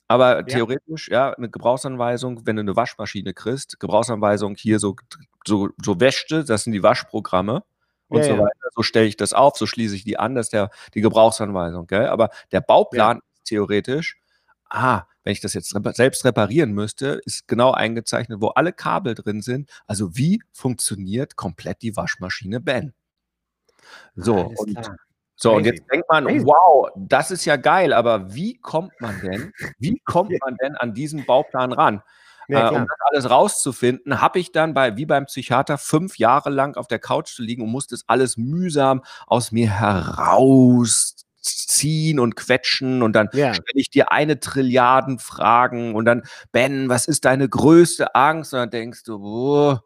Aber 0.08 0.38
ja. 0.38 0.42
theoretisch, 0.42 1.08
ja, 1.08 1.34
eine 1.34 1.50
Gebrauchsanweisung, 1.50 2.46
wenn 2.46 2.56
du 2.56 2.60
eine 2.60 2.76
Waschmaschine 2.76 3.34
kriegst, 3.34 3.78
Gebrauchsanweisung 3.78 4.56
hier 4.56 4.78
so, 4.78 4.96
so, 5.46 5.68
so 5.82 6.00
Wäschte, 6.00 6.44
das 6.44 6.64
sind 6.64 6.72
die 6.72 6.82
Waschprogramme 6.82 7.62
und 8.08 8.20
ja, 8.20 8.24
so 8.24 8.38
weiter. 8.38 8.68
So 8.74 8.82
stelle 8.82 9.06
ich 9.06 9.16
das 9.16 9.34
auf, 9.34 9.58
so 9.58 9.66
schließe 9.66 9.94
ich 9.94 10.04
die 10.04 10.18
an, 10.18 10.34
das 10.34 10.46
ist 10.46 10.52
der, 10.54 10.70
die 10.94 11.02
Gebrauchsanweisung. 11.02 11.86
Gell? 11.86 12.06
Aber 12.06 12.30
der 12.52 12.62
Bauplan 12.62 13.20
ist 13.34 13.44
theoretisch, 13.44 14.18
ah, 14.70 15.04
wenn 15.24 15.32
ich 15.32 15.40
das 15.40 15.52
jetzt 15.52 15.74
selbst 15.94 16.24
reparieren 16.24 16.72
müsste, 16.72 17.20
ist 17.26 17.46
genau 17.46 17.72
eingezeichnet, 17.72 18.40
wo 18.40 18.48
alle 18.48 18.72
Kabel 18.72 19.14
drin 19.14 19.42
sind. 19.42 19.68
Also 19.86 20.16
wie 20.16 20.42
funktioniert 20.52 21.36
komplett 21.36 21.82
die 21.82 21.96
Waschmaschine 21.96 22.60
Ben? 22.60 22.94
So, 24.14 24.52
und. 24.56 24.90
So, 25.40 25.50
Crazy. 25.50 25.58
und 25.58 25.64
jetzt 25.66 25.84
denkt 25.92 26.08
man, 26.10 26.24
Crazy. 26.26 26.44
wow, 26.44 26.90
das 26.96 27.30
ist 27.30 27.44
ja 27.44 27.54
geil, 27.54 27.92
aber 27.92 28.34
wie 28.34 28.58
kommt 28.58 29.00
man 29.00 29.20
denn, 29.20 29.52
wie 29.78 30.00
kommt 30.04 30.32
man 30.40 30.56
denn 30.56 30.74
an 30.74 30.94
diesen 30.94 31.24
Bauplan 31.26 31.72
ran? 31.72 32.02
Ja, 32.48 32.72
äh, 32.72 32.74
um 32.74 32.86
das 32.88 32.98
alles 33.08 33.30
rauszufinden, 33.30 34.20
habe 34.20 34.40
ich 34.40 34.50
dann 34.50 34.74
bei, 34.74 34.96
wie 34.96 35.06
beim 35.06 35.26
Psychiater, 35.26 35.78
fünf 35.78 36.18
Jahre 36.18 36.50
lang 36.50 36.76
auf 36.76 36.88
der 36.88 36.98
Couch 36.98 37.28
zu 37.28 37.42
liegen 37.42 37.62
und 37.62 37.70
musste 37.70 37.94
das 37.94 38.02
alles 38.08 38.36
mühsam 38.36 39.04
aus 39.28 39.52
mir 39.52 39.70
herausziehen 39.70 40.98
und 42.18 42.34
quetschen 42.34 43.04
und 43.04 43.12
dann 43.12 43.28
ja. 43.32 43.54
stelle 43.54 43.80
ich 43.80 43.90
dir 43.90 44.10
eine 44.10 44.40
Trilliarden 44.40 45.20
Fragen 45.20 45.94
und 45.94 46.04
dann, 46.04 46.24
Ben, 46.50 46.88
was 46.88 47.06
ist 47.06 47.26
deine 47.26 47.48
größte 47.48 48.16
Angst? 48.16 48.54
Und 48.54 48.58
dann 48.58 48.70
denkst 48.70 49.04
du, 49.04 49.20
oh, 49.22 49.78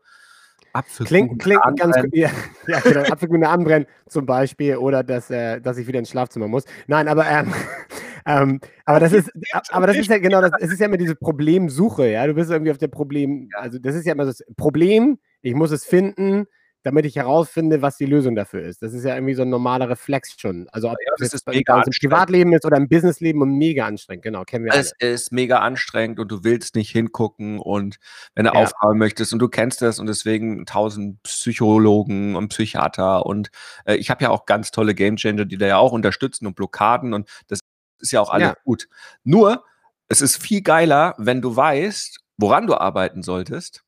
Apfelkuchen 0.72 1.38
klingt, 1.38 1.62
klingt 1.62 1.80
ganz 1.80 1.96
ja, 2.12 2.30
ja, 2.66 2.80
genau, 2.80 3.00
Apfelkuchen 3.00 3.44
anbrennen 3.44 3.86
zum 4.08 4.26
Beispiel 4.26 4.76
oder 4.76 5.02
dass, 5.02 5.30
äh, 5.30 5.60
dass 5.60 5.78
ich 5.78 5.86
wieder 5.86 5.98
ins 5.98 6.10
Schlafzimmer 6.10 6.48
muss. 6.48 6.64
Nein, 6.86 7.08
aber 7.08 7.26
ähm, 7.26 7.52
ähm, 8.26 8.60
aber 8.84 9.00
das 9.00 9.12
ist 9.12 9.30
aber 9.70 9.86
das 9.86 9.96
ist 9.96 10.08
ja 10.08 10.18
genau 10.18 10.40
das. 10.40 10.52
Es 10.60 10.72
ist 10.72 10.80
ja 10.80 10.86
immer 10.86 10.96
diese 10.96 11.16
Problemsuche. 11.16 12.08
Ja, 12.08 12.26
du 12.26 12.34
bist 12.34 12.50
irgendwie 12.50 12.70
auf 12.70 12.78
der 12.78 12.88
Problem. 12.88 13.50
Also 13.54 13.78
das 13.78 13.94
ist 13.94 14.06
ja 14.06 14.12
immer 14.12 14.24
das 14.24 14.42
Problem. 14.56 15.18
Ich 15.42 15.54
muss 15.54 15.72
es 15.72 15.84
finden 15.84 16.46
damit 16.82 17.06
ich 17.06 17.16
herausfinde, 17.16 17.80
was 17.82 17.96
die 17.96 18.06
Lösung 18.06 18.34
dafür 18.34 18.62
ist. 18.62 18.82
Das 18.82 18.92
ist 18.92 19.04
ja 19.04 19.14
irgendwie 19.14 19.34
so 19.34 19.42
ein 19.42 19.48
normaler 19.48 19.88
Reflex 19.88 20.34
schon. 20.38 20.68
Also 20.72 20.88
ob 20.90 20.96
ja, 21.04 21.12
das 21.18 21.32
ist 21.32 21.46
mega 21.46 21.82
im 21.82 21.92
Privatleben 22.00 22.52
ist 22.52 22.64
oder 22.64 22.76
im 22.76 22.88
Businessleben 22.88 23.40
und 23.42 23.56
mega 23.56 23.86
anstrengend. 23.86 24.24
Genau, 24.24 24.44
kennen 24.44 24.64
wir 24.64 24.74
Es 24.74 24.92
alle. 25.00 25.12
ist 25.12 25.32
mega 25.32 25.58
anstrengend 25.58 26.18
und 26.18 26.28
du 26.30 26.44
willst 26.44 26.74
nicht 26.74 26.90
hingucken 26.90 27.60
und 27.60 27.96
wenn 28.34 28.44
du 28.44 28.52
ja. 28.52 28.60
aufräumen 28.60 28.98
möchtest 28.98 29.32
und 29.32 29.38
du 29.38 29.48
kennst 29.48 29.80
das 29.82 29.98
und 29.98 30.06
deswegen 30.06 30.66
tausend 30.66 31.22
Psychologen 31.22 32.34
und 32.34 32.48
Psychiater 32.48 33.26
und 33.26 33.50
äh, 33.84 33.94
ich 33.94 34.10
habe 34.10 34.24
ja 34.24 34.30
auch 34.30 34.46
ganz 34.46 34.70
tolle 34.72 34.94
Gamechanger, 34.94 35.44
die 35.44 35.58
da 35.58 35.66
ja 35.66 35.76
auch 35.78 35.92
unterstützen 35.92 36.46
und 36.46 36.56
Blockaden 36.56 37.14
und 37.14 37.28
das 37.46 37.60
ist 38.00 38.12
ja 38.12 38.20
auch 38.20 38.30
alles 38.30 38.48
ja. 38.48 38.56
gut. 38.64 38.88
Nur, 39.22 39.64
es 40.08 40.20
ist 40.20 40.36
viel 40.36 40.62
geiler, 40.62 41.14
wenn 41.18 41.40
du 41.40 41.54
weißt, 41.54 42.18
woran 42.36 42.66
du 42.66 42.74
arbeiten 42.74 43.22
solltest 43.22 43.84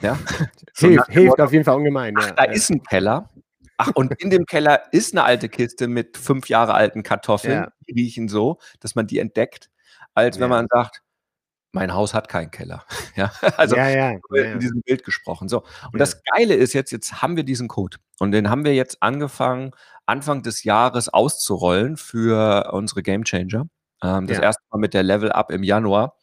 ja? 0.00 0.18
hilft, 0.76 1.10
hilft 1.10 1.40
auf 1.40 1.52
jeden 1.52 1.64
Fall 1.64 1.76
ungemein. 1.76 2.14
Ach, 2.18 2.26
ja. 2.28 2.32
da 2.32 2.44
ist 2.44 2.70
ein 2.70 2.82
Keller. 2.82 3.30
Ach, 3.76 3.90
und 3.94 4.12
in 4.20 4.30
dem 4.30 4.46
Keller 4.46 4.92
ist 4.92 5.14
eine 5.14 5.24
alte 5.24 5.48
Kiste 5.48 5.88
mit 5.88 6.16
fünf 6.16 6.48
Jahre 6.48 6.74
alten 6.74 7.02
Kartoffeln. 7.02 7.64
Ja. 7.64 7.72
Die 7.88 7.92
riechen 7.92 8.28
so, 8.28 8.58
dass 8.80 8.94
man 8.94 9.06
die 9.06 9.18
entdeckt, 9.18 9.70
als 10.14 10.38
wenn 10.38 10.48
man 10.48 10.66
sagt, 10.70 11.02
mein 11.72 11.92
Haus 11.92 12.14
hat 12.14 12.28
keinen 12.28 12.52
Keller. 12.52 12.84
ja, 13.16 13.32
also 13.56 13.76
ja, 13.76 14.12
in 14.32 14.60
diesem 14.60 14.82
Bild 14.82 15.04
gesprochen. 15.04 15.48
So, 15.48 15.64
und 15.92 15.98
das 15.98 16.22
Geile 16.22 16.54
ist 16.54 16.72
jetzt, 16.72 16.92
jetzt 16.92 17.20
haben 17.20 17.36
wir 17.36 17.42
diesen 17.42 17.66
Code 17.66 17.98
und 18.20 18.30
den 18.30 18.48
haben 18.48 18.64
wir 18.64 18.74
jetzt 18.74 19.02
angefangen, 19.02 19.72
Anfang 20.06 20.42
des 20.42 20.64
Jahres 20.64 21.08
auszurollen 21.08 21.96
für 21.96 22.70
unsere 22.72 23.02
Game 23.02 23.24
Changer. 23.24 23.66
Ähm, 24.02 24.26
das 24.26 24.38
erste 24.38 24.62
Mal 24.70 24.78
mit 24.78 24.94
der 24.94 25.02
Level 25.02 25.32
Up 25.32 25.50
im 25.50 25.62
Januar. 25.62 26.16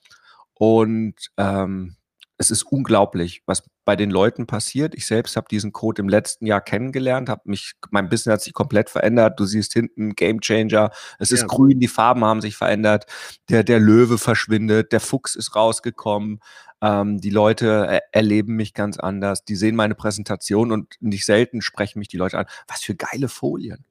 Und 0.53 1.15
ähm, 1.37 1.95
es 2.41 2.49
ist 2.49 2.63
unglaublich, 2.63 3.43
was 3.45 3.63
bei 3.85 3.95
den 3.95 4.09
Leuten 4.09 4.47
passiert. 4.47 4.95
Ich 4.95 5.05
selbst 5.05 5.35
habe 5.35 5.45
diesen 5.51 5.71
Code 5.71 6.01
im 6.01 6.09
letzten 6.09 6.47
Jahr 6.47 6.59
kennengelernt, 6.59 7.29
habe 7.29 7.43
mich, 7.45 7.73
mein 7.91 8.09
Business 8.09 8.33
hat 8.33 8.41
sich 8.41 8.53
komplett 8.53 8.89
verändert. 8.89 9.39
Du 9.39 9.45
siehst 9.45 9.73
hinten 9.73 10.15
Game 10.15 10.41
Changer, 10.41 10.89
es 11.19 11.31
ist 11.31 11.41
ja. 11.41 11.47
grün, 11.47 11.79
die 11.79 11.87
Farben 11.87 12.25
haben 12.25 12.41
sich 12.41 12.57
verändert, 12.57 13.05
der, 13.49 13.63
der 13.63 13.79
Löwe 13.79 14.17
verschwindet, 14.17 14.91
der 14.91 15.01
Fuchs 15.01 15.35
ist 15.35 15.55
rausgekommen. 15.55 16.39
Ähm, 16.81 17.21
die 17.21 17.29
Leute 17.29 17.85
er 17.87 18.01
erleben 18.11 18.55
mich 18.55 18.73
ganz 18.73 18.97
anders, 18.97 19.45
die 19.45 19.55
sehen 19.55 19.75
meine 19.75 19.93
Präsentation 19.93 20.71
und 20.71 20.95
nicht 20.99 21.25
selten 21.25 21.61
sprechen 21.61 21.99
mich 21.99 22.07
die 22.07 22.17
Leute 22.17 22.39
an. 22.39 22.47
Was 22.67 22.81
für 22.81 22.95
geile 22.95 23.29
Folien. 23.29 23.85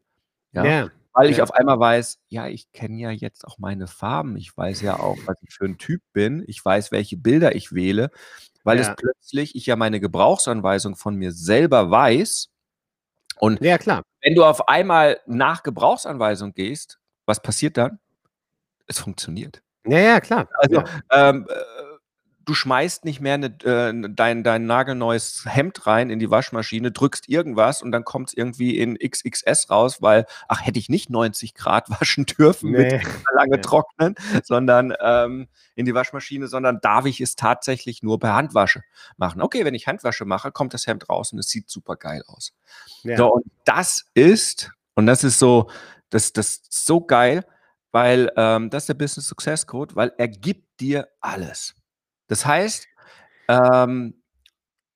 Ja. 0.53 0.65
ja 0.65 0.91
weil 1.13 1.31
ich 1.31 1.39
ja. 1.39 1.43
auf 1.43 1.53
einmal 1.53 1.79
weiß, 1.79 2.21
ja, 2.29 2.47
ich 2.47 2.71
kenne 2.73 2.99
ja 2.99 3.11
jetzt 3.11 3.47
auch 3.47 3.59
meine 3.59 3.87
Farben. 3.87 4.37
Ich 4.37 4.57
weiß 4.57 4.81
ja 4.83 4.99
auch, 5.01 5.17
was 5.27 5.37
ich 5.43 5.55
für 5.55 5.65
ein 5.65 5.79
Typ 5.79 6.03
bin. 6.13 6.45
Ich 6.47 6.65
weiß, 6.65 6.93
welche 6.93 7.17
Bilder 7.17 7.55
ich 7.55 7.73
wähle, 7.73 8.11
weil 8.65 8.79
ja. 8.79 8.89
es 8.89 8.97
plötzlich 8.97 9.57
ich 9.57 9.67
ja 9.67 9.77
meine 9.77 10.01
Gebrauchsanweisung 10.01 10.97
von 10.97 11.17
mir 11.17 11.33
selber 11.33 11.91
weiß. 11.91 12.51
Und 13.39 13.61
ja, 13.63 13.79
klar. 13.79 14.03
wenn 14.23 14.35
du 14.35 14.45
auf 14.45 14.69
einmal 14.69 15.21
nach 15.27 15.63
Gebrauchsanweisung 15.63 16.53
gehst, 16.53 16.99
was 17.27 17.41
passiert 17.41 17.77
dann? 17.77 17.99
Es 18.87 18.99
funktioniert. 18.99 19.63
Ja, 19.87 19.99
ja, 19.99 20.21
klar. 20.21 20.49
Also, 20.55 20.83
ähm, 21.11 21.47
äh, 21.49 21.90
du 22.45 22.55
schmeißt 22.55 23.05
nicht 23.05 23.21
mehr 23.21 23.35
eine, 23.35 23.47
äh, 23.65 23.93
dein, 24.11 24.43
dein 24.43 24.67
nagelneues 24.67 25.45
Hemd 25.47 25.87
rein 25.87 26.11
in 26.11 26.19
die 26.19 26.31
Waschmaschine, 26.31 26.91
drückst 26.91 27.29
irgendwas 27.29 27.83
und 27.83 27.93
dann 27.93 28.05
kommt 28.05 28.29
es 28.29 28.35
irgendwie 28.37 28.79
in 28.79 28.97
XXS 28.99 29.71
raus, 29.71 30.03
weil, 30.03 30.27
ach, 30.49 30.65
hätte 30.65 30.79
ich 30.79 30.89
nicht 30.89 31.11
90 31.11 31.55
Grad 31.55 31.91
waschen 32.01 32.27
dürfen 32.27 32.73
nee. 32.73 32.95
mit 32.95 33.03
lange 33.35 33.57
ja. 33.57 33.61
trocknen, 33.61 34.15
sondern 34.43 34.95
ähm, 35.01 35.49
in 35.75 35.87
die 35.87 35.95
Waschmaschine, 35.95 36.49
sondern 36.49 36.81
darf 36.81 37.07
ich 37.07 37.21
es 37.21 37.37
tatsächlich 37.37 38.03
nur 38.03 38.19
per 38.19 38.35
Handwasche 38.35 38.83
machen. 39.17 39.43
Okay, 39.43 39.65
wenn 39.65 39.75
ich 39.75 39.87
Handwasche 39.87 40.25
mache, 40.25 40.53
kommt 40.53 40.75
das 40.75 40.87
Hemd 40.87 41.09
raus 41.09 41.33
und 41.33 41.39
es 41.39 41.49
sieht 41.49 41.71
super 41.71 41.97
geil 41.97 42.23
aus. 42.27 42.53
Ja. 43.03 43.17
So, 43.17 43.35
und 43.35 43.45
das 43.65 44.07
ist, 44.15 44.71
und 44.95 45.07
das 45.07 45.25
ist 45.25 45.39
so, 45.39 45.71
das, 46.11 46.33
das 46.33 46.57
ist 46.57 46.87
so 46.87 47.01
geil, 47.01 47.45
weil 47.93 48.31
ähm, 48.37 48.71
das 48.71 48.85
ist 48.85 48.89
der 48.89 48.95
Business 48.95 49.27
Success 49.27 49.67
Code, 49.67 49.97
weil 49.97 50.13
er 50.17 50.29
gibt 50.29 50.81
dir 50.81 51.09
alles. 51.21 51.75
Das 52.31 52.47
heißt, 52.47 52.87
ähm, 53.49 54.15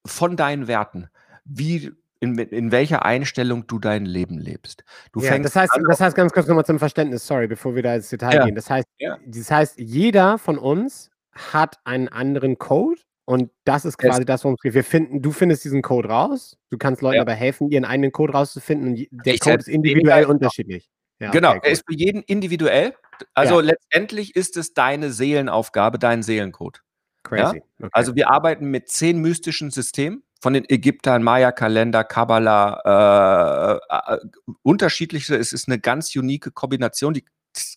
von 0.07 0.37
deinen 0.37 0.69
Werten, 0.69 1.09
wie 1.45 1.91
in, 2.21 2.39
in 2.39 2.71
welcher 2.71 3.05
Einstellung 3.05 3.67
du 3.67 3.81
dein 3.81 4.07
Leben 4.07 4.39
lebst. 4.39 4.85
Du 5.13 5.21
ja, 5.21 5.37
das 5.37 5.57
heißt, 5.57 5.73
das 5.89 6.01
heißt 6.01 6.17
ganz 6.17 6.33
kurz 6.33 6.47
nochmal 6.47 6.65
zum 6.65 6.79
Verständnis, 6.79 7.27
sorry, 7.27 7.49
bevor 7.49 7.75
wir 7.75 7.83
da 7.83 7.97
ins 7.97 8.09
Detail 8.09 8.37
ja. 8.37 8.45
gehen. 8.45 8.55
Das 8.55 8.71
heißt, 8.71 8.87
ja. 8.99 9.19
das 9.27 9.51
heißt, 9.51 9.81
jeder 9.81 10.39
von 10.39 10.59
uns 10.59 11.11
hat 11.33 11.81
einen 11.83 12.07
anderen 12.07 12.57
Code 12.57 13.01
und 13.25 13.51
das 13.65 13.85
ist 13.85 13.99
quasi 13.99 14.21
es 14.21 14.27
das, 14.27 14.45
worum 14.45 14.55
es 14.55 14.63
geht. 14.63 14.75
Wir 14.75 14.85
finden, 14.85 15.21
du 15.21 15.33
findest 15.33 15.65
diesen 15.65 15.83
Code 15.83 16.09
raus, 16.09 16.57
du 16.71 16.79
kannst 16.79 17.03
Leuten 17.03 17.21
aber 17.21 17.35
helfen, 17.35 17.69
ihren 17.69 17.85
eigenen 17.85 18.13
Code 18.13 18.33
rauszufinden 18.33 18.91
und 18.91 19.09
der 19.11 19.35
ich 19.35 19.41
Code 19.41 19.57
ist 19.57 19.69
individuell 19.69 20.27
unterschiedlich. 20.27 20.89
genau, 21.19 21.51
okay, 21.51 21.61
er 21.65 21.73
ist 21.73 21.85
für 21.85 21.97
jeden 21.97 22.23
individuell. 22.23 22.95
Also 23.35 23.59
letztendlich 23.59 24.37
ist 24.37 24.57
es 24.57 24.73
deine 24.73 25.11
Seelenaufgabe, 25.11 25.99
dein 25.99 26.23
Seelencode. 26.23 26.84
Crazy. 27.25 27.57
Ja? 27.57 27.63
Okay. 27.81 27.91
Also 27.93 28.15
wir 28.15 28.31
arbeiten 28.31 28.67
mit 28.67 28.89
zehn 28.89 29.19
mystischen 29.19 29.71
Systemen 29.71 30.23
von 30.41 30.53
den 30.53 30.69
Ägyptern, 30.69 31.23
Maya-Kalender, 31.23 32.05
Kabbalah, 32.05 33.81
äh, 33.89 34.15
äh, 34.15 34.19
unterschiedliche. 34.63 35.37
Es 35.37 35.53
ist 35.53 35.69
eine 35.69 35.81
ganz 35.81 36.15
unique 36.15 36.55
Kombination, 36.55 37.15
die 37.15 37.25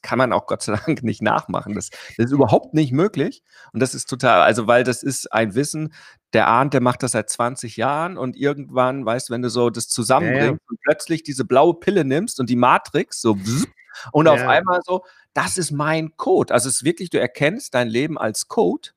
kann 0.02 0.18
man 0.18 0.34
auch 0.34 0.48
Gott 0.48 0.64
sei 0.64 0.76
Dank 0.86 1.04
nicht 1.04 1.22
nachmachen. 1.22 1.74
Das, 1.76 1.90
das, 2.18 2.26
ist 2.28 2.32
überhaupt 2.32 2.74
nicht 2.74 2.92
möglich. 2.92 3.44
Und 3.74 3.80
das 3.80 3.94
ist 3.94 4.10
total, 4.10 4.42
also 4.42 4.68
weil 4.68 4.84
das 4.84 5.04
ist 5.04 5.32
ein 5.32 5.56
Wissen, 5.56 5.94
der 6.34 6.48
ahnt, 6.48 6.74
der 6.74 6.82
macht 6.82 7.04
das 7.04 7.12
seit 7.12 7.30
20 7.30 7.78
Jahren 7.78 8.18
und 8.18 8.36
irgendwann, 8.36 9.06
weißt 9.06 9.30
du, 9.30 9.34
wenn 9.34 9.42
du 9.42 9.50
so 9.50 9.70
das 9.70 9.88
zusammenbringst 9.88 10.62
ja. 10.62 10.70
und 10.70 10.80
plötzlich 10.82 11.24
diese 11.24 11.46
blaue 11.46 11.76
Pille 11.76 12.04
nimmst 12.06 12.40
und 12.40 12.50
die 12.50 12.56
Matrix 12.56 13.22
so 13.22 13.38
und 14.12 14.26
ja. 14.26 14.34
auf 14.34 14.42
einmal 14.42 14.82
so, 14.84 15.06
das 15.34 15.58
ist 15.58 15.72
mein 15.72 16.18
Code. 16.18 16.54
Also 16.54 16.70
es 16.70 16.78
ist 16.78 16.84
wirklich, 16.84 17.10
du 17.10 17.20
erkennst 17.20 17.74
dein 17.74 17.88
Leben 17.88 18.18
als 18.18 18.48
Code 18.48 18.90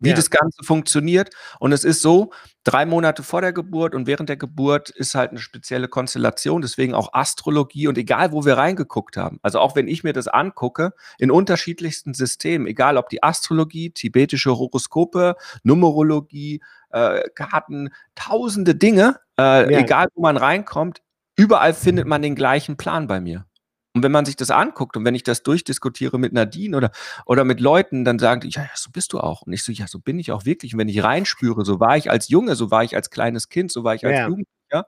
wie 0.00 0.10
ja. 0.10 0.16
das 0.16 0.30
Ganze 0.30 0.62
funktioniert. 0.64 1.30
Und 1.58 1.72
es 1.72 1.84
ist 1.84 2.02
so, 2.02 2.30
drei 2.64 2.84
Monate 2.84 3.22
vor 3.22 3.40
der 3.40 3.52
Geburt 3.52 3.94
und 3.94 4.06
während 4.06 4.28
der 4.28 4.36
Geburt 4.36 4.90
ist 4.90 5.14
halt 5.14 5.30
eine 5.30 5.40
spezielle 5.40 5.88
Konstellation, 5.88 6.60
deswegen 6.60 6.94
auch 6.94 7.12
Astrologie 7.12 7.88
und 7.88 7.96
egal, 7.96 8.32
wo 8.32 8.44
wir 8.44 8.58
reingeguckt 8.58 9.16
haben. 9.16 9.38
Also 9.42 9.60
auch 9.60 9.76
wenn 9.76 9.88
ich 9.88 10.04
mir 10.04 10.12
das 10.12 10.28
angucke, 10.28 10.92
in 11.18 11.30
unterschiedlichsten 11.30 12.14
Systemen, 12.14 12.66
egal 12.66 12.96
ob 12.96 13.08
die 13.08 13.22
Astrologie, 13.22 13.90
tibetische 13.90 14.56
Horoskope, 14.56 15.36
Numerologie, 15.62 16.60
äh, 16.90 17.28
Karten, 17.34 17.90
tausende 18.14 18.74
Dinge, 18.74 19.16
äh, 19.38 19.72
ja. 19.72 19.80
egal 19.80 20.08
wo 20.14 20.22
man 20.22 20.36
reinkommt, 20.36 21.02
überall 21.36 21.72
findet 21.72 22.06
man 22.06 22.20
den 22.22 22.34
gleichen 22.34 22.76
Plan 22.76 23.06
bei 23.06 23.20
mir. 23.20 23.46
Und 23.92 24.04
wenn 24.04 24.12
man 24.12 24.24
sich 24.24 24.36
das 24.36 24.50
anguckt 24.50 24.96
und 24.96 25.04
wenn 25.04 25.16
ich 25.16 25.24
das 25.24 25.42
durchdiskutiere 25.42 26.18
mit 26.18 26.32
Nadine 26.32 26.76
oder, 26.76 26.92
oder 27.26 27.44
mit 27.44 27.58
Leuten, 27.58 28.04
dann 28.04 28.20
sagen 28.20 28.40
die, 28.42 28.48
ja, 28.48 28.62
ja, 28.62 28.70
so 28.74 28.90
bist 28.92 29.12
du 29.12 29.18
auch. 29.18 29.42
Und 29.42 29.52
ich 29.52 29.64
so, 29.64 29.72
ja, 29.72 29.88
so 29.88 29.98
bin 29.98 30.18
ich 30.20 30.30
auch 30.30 30.44
wirklich. 30.44 30.74
Und 30.74 30.78
wenn 30.78 30.88
ich 30.88 31.02
reinspüre, 31.02 31.64
so 31.64 31.80
war 31.80 31.96
ich 31.96 32.08
als 32.08 32.28
Junge, 32.28 32.54
so 32.54 32.70
war 32.70 32.84
ich 32.84 32.94
als 32.94 33.10
kleines 33.10 33.48
Kind, 33.48 33.72
so 33.72 33.82
war 33.82 33.96
ich 33.96 34.06
als 34.06 34.16
ja. 34.16 34.28
Jugendlicher. 34.28 34.86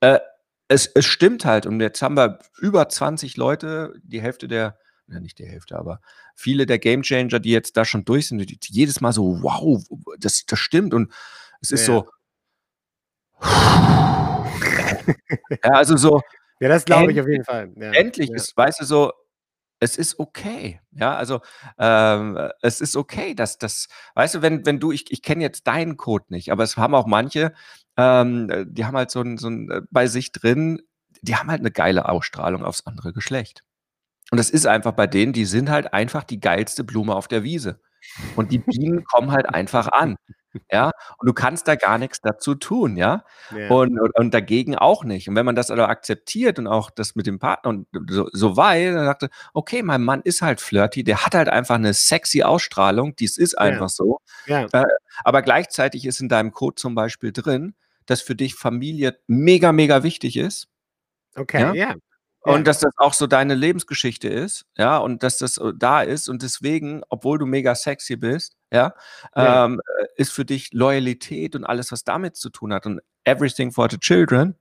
Äh, 0.00 0.18
es, 0.68 0.86
es 0.86 1.06
stimmt 1.06 1.46
halt. 1.46 1.64
Und 1.64 1.80
jetzt 1.80 2.02
haben 2.02 2.16
wir 2.16 2.38
über 2.58 2.88
20 2.88 3.38
Leute, 3.38 3.94
die 4.02 4.20
Hälfte 4.20 4.48
der, 4.48 4.78
ja, 5.08 5.18
nicht 5.20 5.38
die 5.38 5.46
Hälfte, 5.46 5.78
aber 5.78 6.00
viele 6.34 6.66
der 6.66 6.78
Gamechanger, 6.78 7.38
die 7.38 7.52
jetzt 7.52 7.76
da 7.76 7.86
schon 7.86 8.04
durch 8.04 8.28
sind, 8.28 8.38
die, 8.38 8.58
die 8.58 8.72
jedes 8.72 9.00
Mal 9.00 9.12
so, 9.12 9.42
wow, 9.42 9.82
das, 10.18 10.44
das 10.46 10.58
stimmt. 10.58 10.92
Und 10.92 11.10
es 11.62 11.70
ist 11.70 11.86
ja. 11.88 11.94
so. 11.94 12.10
ja, 15.50 15.70
also 15.70 15.96
so, 15.96 16.20
ja, 16.60 16.68
das 16.68 16.84
glaube 16.84 17.12
ich 17.12 17.20
auf 17.20 17.28
jeden 17.28 17.44
Fall. 17.44 17.72
Ja, 17.76 17.92
endlich 17.92 18.30
ja. 18.30 18.36
ist, 18.36 18.56
weißt 18.56 18.80
du, 18.80 18.84
so, 18.84 19.12
es 19.80 19.96
ist 19.96 20.18
okay. 20.18 20.80
Ja, 20.92 21.14
also 21.16 21.40
ähm, 21.78 22.38
es 22.62 22.80
ist 22.80 22.96
okay, 22.96 23.34
dass 23.34 23.58
das, 23.58 23.88
weißt 24.14 24.36
du, 24.36 24.42
wenn, 24.42 24.64
wenn 24.64 24.80
du, 24.80 24.92
ich, 24.92 25.10
ich 25.10 25.22
kenne 25.22 25.42
jetzt 25.42 25.66
deinen 25.66 25.96
Code 25.96 26.24
nicht, 26.28 26.50
aber 26.50 26.64
es 26.64 26.76
haben 26.76 26.94
auch 26.94 27.06
manche, 27.06 27.52
ähm, 27.96 28.66
die 28.68 28.84
haben 28.84 28.96
halt 28.96 29.10
so 29.10 29.20
ein, 29.20 29.38
so 29.38 29.48
ein 29.48 29.70
äh, 29.70 29.82
bei 29.90 30.06
sich 30.06 30.32
drin, 30.32 30.82
die 31.22 31.36
haben 31.36 31.50
halt 31.50 31.60
eine 31.60 31.70
geile 31.70 32.08
Ausstrahlung 32.08 32.64
aufs 32.64 32.86
andere 32.86 33.12
Geschlecht. 33.12 33.62
Und 34.30 34.38
das 34.38 34.50
ist 34.50 34.66
einfach 34.66 34.92
bei 34.92 35.06
denen, 35.06 35.32
die 35.32 35.44
sind 35.44 35.70
halt 35.70 35.92
einfach 35.92 36.24
die 36.24 36.40
geilste 36.40 36.84
Blume 36.84 37.14
auf 37.14 37.28
der 37.28 37.42
Wiese. 37.42 37.80
Und 38.36 38.52
die 38.52 38.58
Bienen 38.58 39.04
kommen 39.04 39.32
halt 39.32 39.52
einfach 39.52 39.88
an. 39.88 40.16
Ja, 40.70 40.90
und 41.18 41.26
du 41.26 41.32
kannst 41.32 41.68
da 41.68 41.74
gar 41.74 41.98
nichts 41.98 42.20
dazu 42.20 42.54
tun, 42.54 42.96
ja? 42.96 43.24
ja. 43.54 43.68
Und, 43.68 44.00
und, 44.00 44.16
und, 44.16 44.34
dagegen 44.34 44.74
auch 44.74 45.04
nicht. 45.04 45.28
Und 45.28 45.36
wenn 45.36 45.44
man 45.44 45.54
das 45.54 45.70
aber 45.70 45.88
akzeptiert 45.88 46.58
und 46.58 46.66
auch 46.66 46.90
das 46.90 47.14
mit 47.14 47.26
dem 47.26 47.38
Partner 47.38 47.70
und 47.70 47.86
so, 48.08 48.28
so 48.32 48.56
weit, 48.56 48.94
dann 48.94 49.04
sagte, 49.04 49.28
okay, 49.52 49.82
mein 49.82 50.02
Mann 50.02 50.22
ist 50.22 50.42
halt 50.42 50.60
flirty, 50.60 51.04
der 51.04 51.24
hat 51.24 51.34
halt 51.34 51.48
einfach 51.48 51.74
eine 51.74 51.94
sexy 51.94 52.42
Ausstrahlung, 52.42 53.16
dies 53.16 53.36
ist 53.36 53.58
einfach 53.58 53.82
ja. 53.82 53.88
so. 53.88 54.20
Ja. 54.46 54.66
Äh, 54.72 54.86
aber 55.24 55.42
gleichzeitig 55.42 56.06
ist 56.06 56.20
in 56.20 56.28
deinem 56.28 56.52
Code 56.52 56.76
zum 56.76 56.94
Beispiel 56.94 57.32
drin, 57.32 57.74
dass 58.06 58.22
für 58.22 58.34
dich 58.34 58.54
Familie 58.54 59.18
mega, 59.26 59.72
mega 59.72 60.02
wichtig 60.02 60.36
ist. 60.36 60.68
Okay, 61.34 61.76
ja. 61.76 61.94
Und 62.52 62.66
dass 62.66 62.78
das 62.80 62.92
auch 62.96 63.12
so 63.12 63.26
deine 63.26 63.54
Lebensgeschichte 63.54 64.28
ist, 64.28 64.66
ja, 64.76 64.98
und 64.98 65.22
dass 65.22 65.38
das 65.38 65.58
äh, 65.58 65.72
da 65.74 66.02
ist 66.02 66.28
und 66.28 66.42
deswegen, 66.42 67.02
obwohl 67.08 67.38
du 67.38 67.46
mega 67.46 67.74
sexy 67.74 68.16
bist, 68.16 68.56
ja, 68.72 68.94
ja. 69.34 69.64
Ähm, 69.64 69.80
äh, 70.00 70.06
ist 70.16 70.32
für 70.32 70.44
dich 70.44 70.72
Loyalität 70.72 71.56
und 71.56 71.64
alles, 71.64 71.92
was 71.92 72.04
damit 72.04 72.36
zu 72.36 72.50
tun 72.50 72.72
hat 72.72 72.86
und 72.86 73.00
everything 73.24 73.72
for 73.72 73.88
the 73.90 73.98
children 73.98 74.54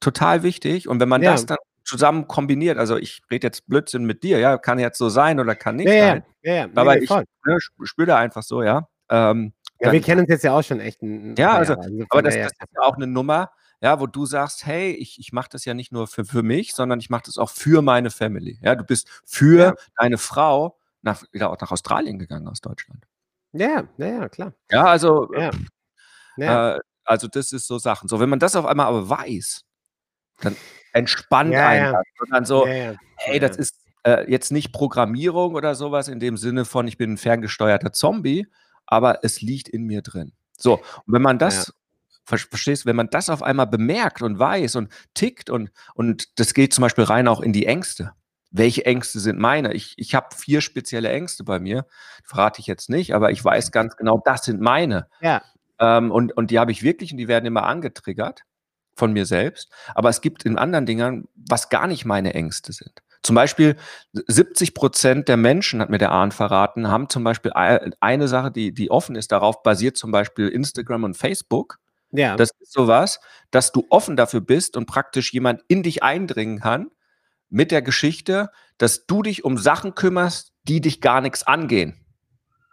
total 0.00 0.42
wichtig. 0.42 0.88
Und 0.88 1.00
wenn 1.00 1.08
man 1.08 1.22
ja. 1.22 1.32
das 1.32 1.46
dann 1.46 1.58
zusammen 1.84 2.26
kombiniert, 2.26 2.78
also 2.78 2.96
ich 2.96 3.22
rede 3.30 3.46
jetzt 3.46 3.66
Blödsinn 3.66 4.04
mit 4.04 4.22
dir, 4.22 4.38
ja, 4.38 4.58
kann 4.58 4.78
jetzt 4.78 4.98
so 4.98 5.08
sein 5.08 5.38
oder 5.38 5.54
kann 5.54 5.76
nicht 5.76 5.88
ja, 5.88 6.08
sein. 6.08 6.24
Ja, 6.42 6.54
ja, 6.54 6.68
aber 6.74 7.00
ich 7.00 7.10
ne, 7.10 7.58
spüre 7.84 8.06
da 8.06 8.18
einfach 8.18 8.42
so, 8.42 8.62
ja. 8.62 8.88
Ähm, 9.10 9.52
ja, 9.80 9.92
wir 9.92 10.00
kennen 10.00 10.22
uns 10.22 10.30
jetzt 10.30 10.44
ja 10.44 10.52
auch 10.52 10.62
schon 10.62 10.80
echt. 10.80 11.02
Ein, 11.02 11.34
ja, 11.36 11.54
also, 11.54 11.74
also 11.74 12.04
aber 12.10 12.22
das, 12.22 12.34
das, 12.34 12.52
ist 12.52 12.58
ja 12.74 12.82
auch 12.82 12.96
eine 12.96 13.06
Nummer, 13.06 13.50
ja, 13.80 14.00
wo 14.00 14.06
du 14.06 14.26
sagst, 14.26 14.66
hey, 14.66 14.92
ich, 14.92 15.18
ich 15.18 15.32
mache 15.32 15.48
das 15.50 15.64
ja 15.64 15.74
nicht 15.74 15.92
nur 15.92 16.06
für, 16.06 16.24
für 16.24 16.42
mich, 16.42 16.74
sondern 16.74 17.00
ich 17.00 17.10
mache 17.10 17.24
das 17.26 17.38
auch 17.38 17.50
für 17.50 17.82
meine 17.82 18.10
Family. 18.10 18.58
Ja, 18.62 18.74
du 18.74 18.84
bist 18.84 19.08
für 19.24 19.58
ja. 19.58 19.74
deine 19.96 20.18
Frau 20.18 20.78
nach, 21.02 21.22
wieder 21.32 21.50
auch 21.50 21.60
nach 21.60 21.70
Australien 21.70 22.18
gegangen 22.18 22.48
aus 22.48 22.60
Deutschland. 22.60 23.06
Ja, 23.52 23.88
ja, 23.96 24.06
ja 24.06 24.28
klar. 24.28 24.52
Ja, 24.70 24.84
also, 24.84 25.32
ja. 25.34 25.50
Ja. 26.36 26.76
Äh, 26.76 26.80
also 27.04 27.28
das 27.28 27.52
ist 27.52 27.66
so 27.66 27.78
Sachen. 27.78 28.08
So, 28.08 28.20
wenn 28.20 28.28
man 28.28 28.38
das 28.38 28.56
auf 28.56 28.66
einmal 28.66 28.86
aber 28.86 29.08
weiß, 29.08 29.64
dann 30.40 30.56
entspannt 30.92 31.52
ja, 31.52 31.68
einen 31.68 31.92
das. 31.92 32.02
Und 32.20 32.32
dann 32.32 32.44
so, 32.44 32.66
hey, 32.66 33.40
das 33.40 33.56
ist, 33.56 33.76
Äh, 34.02 34.30
jetzt 34.30 34.50
nicht 34.50 34.72
Programmierung 34.72 35.54
oder 35.54 35.74
sowas 35.74 36.08
in 36.08 36.20
dem 36.20 36.38
Sinne 36.38 36.64
von, 36.64 36.88
ich 36.88 36.96
bin 36.96 37.12
ein 37.12 37.18
ferngesteuerter 37.18 37.92
Zombie, 37.92 38.46
aber 38.86 39.22
es 39.24 39.42
liegt 39.42 39.68
in 39.68 39.84
mir 39.84 40.00
drin. 40.00 40.32
So, 40.56 40.78
und 40.78 41.12
wenn 41.12 41.20
man 41.20 41.38
das 41.38 41.74
verstehst, 42.30 42.86
wenn 42.86 42.96
man 42.96 43.10
das 43.10 43.28
auf 43.28 43.42
einmal 43.42 43.66
bemerkt 43.66 44.22
und 44.22 44.38
weiß 44.38 44.76
und 44.76 44.92
tickt 45.14 45.50
und, 45.50 45.70
und 45.94 46.38
das 46.38 46.54
geht 46.54 46.72
zum 46.72 46.82
Beispiel 46.82 47.04
rein 47.04 47.28
auch 47.28 47.40
in 47.40 47.52
die 47.52 47.66
Ängste. 47.66 48.12
Welche 48.50 48.84
Ängste 48.84 49.20
sind 49.20 49.38
meine? 49.38 49.74
Ich, 49.74 49.94
ich 49.96 50.14
habe 50.14 50.34
vier 50.34 50.60
spezielle 50.60 51.10
Ängste 51.10 51.44
bei 51.44 51.60
mir, 51.60 51.86
verrate 52.24 52.60
ich 52.60 52.66
jetzt 52.66 52.90
nicht, 52.90 53.14
aber 53.14 53.30
ich 53.30 53.44
weiß 53.44 53.70
ganz 53.70 53.96
genau, 53.96 54.20
das 54.24 54.44
sind 54.44 54.60
meine. 54.60 55.06
Ja. 55.20 55.42
Ähm, 55.78 56.10
und, 56.10 56.36
und 56.36 56.50
die 56.50 56.58
habe 56.58 56.72
ich 56.72 56.82
wirklich 56.82 57.12
und 57.12 57.18
die 57.18 57.28
werden 57.28 57.46
immer 57.46 57.64
angetriggert 57.64 58.42
von 58.94 59.12
mir 59.12 59.24
selbst. 59.26 59.70
Aber 59.94 60.08
es 60.08 60.20
gibt 60.20 60.44
in 60.44 60.58
anderen 60.58 60.86
Dingern, 60.86 61.28
was 61.34 61.68
gar 61.68 61.86
nicht 61.86 62.04
meine 62.04 62.34
Ängste 62.34 62.72
sind. 62.72 63.02
Zum 63.22 63.34
Beispiel 63.34 63.76
70 64.12 64.74
Prozent 64.74 65.28
der 65.28 65.36
Menschen, 65.36 65.80
hat 65.80 65.90
mir 65.90 65.98
der 65.98 66.12
Ahn 66.12 66.32
verraten, 66.32 66.88
haben 66.88 67.08
zum 67.08 67.22
Beispiel 67.22 67.52
eine 67.52 68.28
Sache, 68.28 68.50
die, 68.50 68.72
die 68.72 68.90
offen 68.90 69.14
ist, 69.14 69.30
darauf 69.30 69.62
basiert 69.62 69.96
zum 69.96 70.10
Beispiel 70.10 70.48
Instagram 70.48 71.04
und 71.04 71.16
Facebook. 71.16 71.78
Ja. 72.12 72.36
Das 72.36 72.50
ist 72.58 72.72
sowas, 72.72 73.20
dass 73.50 73.72
du 73.72 73.86
offen 73.90 74.16
dafür 74.16 74.40
bist 74.40 74.76
und 74.76 74.86
praktisch 74.86 75.32
jemand 75.32 75.62
in 75.68 75.82
dich 75.82 76.02
eindringen 76.02 76.60
kann 76.60 76.90
mit 77.48 77.70
der 77.70 77.82
Geschichte, 77.82 78.50
dass 78.78 79.06
du 79.06 79.22
dich 79.22 79.44
um 79.44 79.58
Sachen 79.58 79.94
kümmerst, 79.94 80.52
die 80.64 80.80
dich 80.80 81.00
gar 81.00 81.20
nichts 81.20 81.42
angehen. 81.46 82.04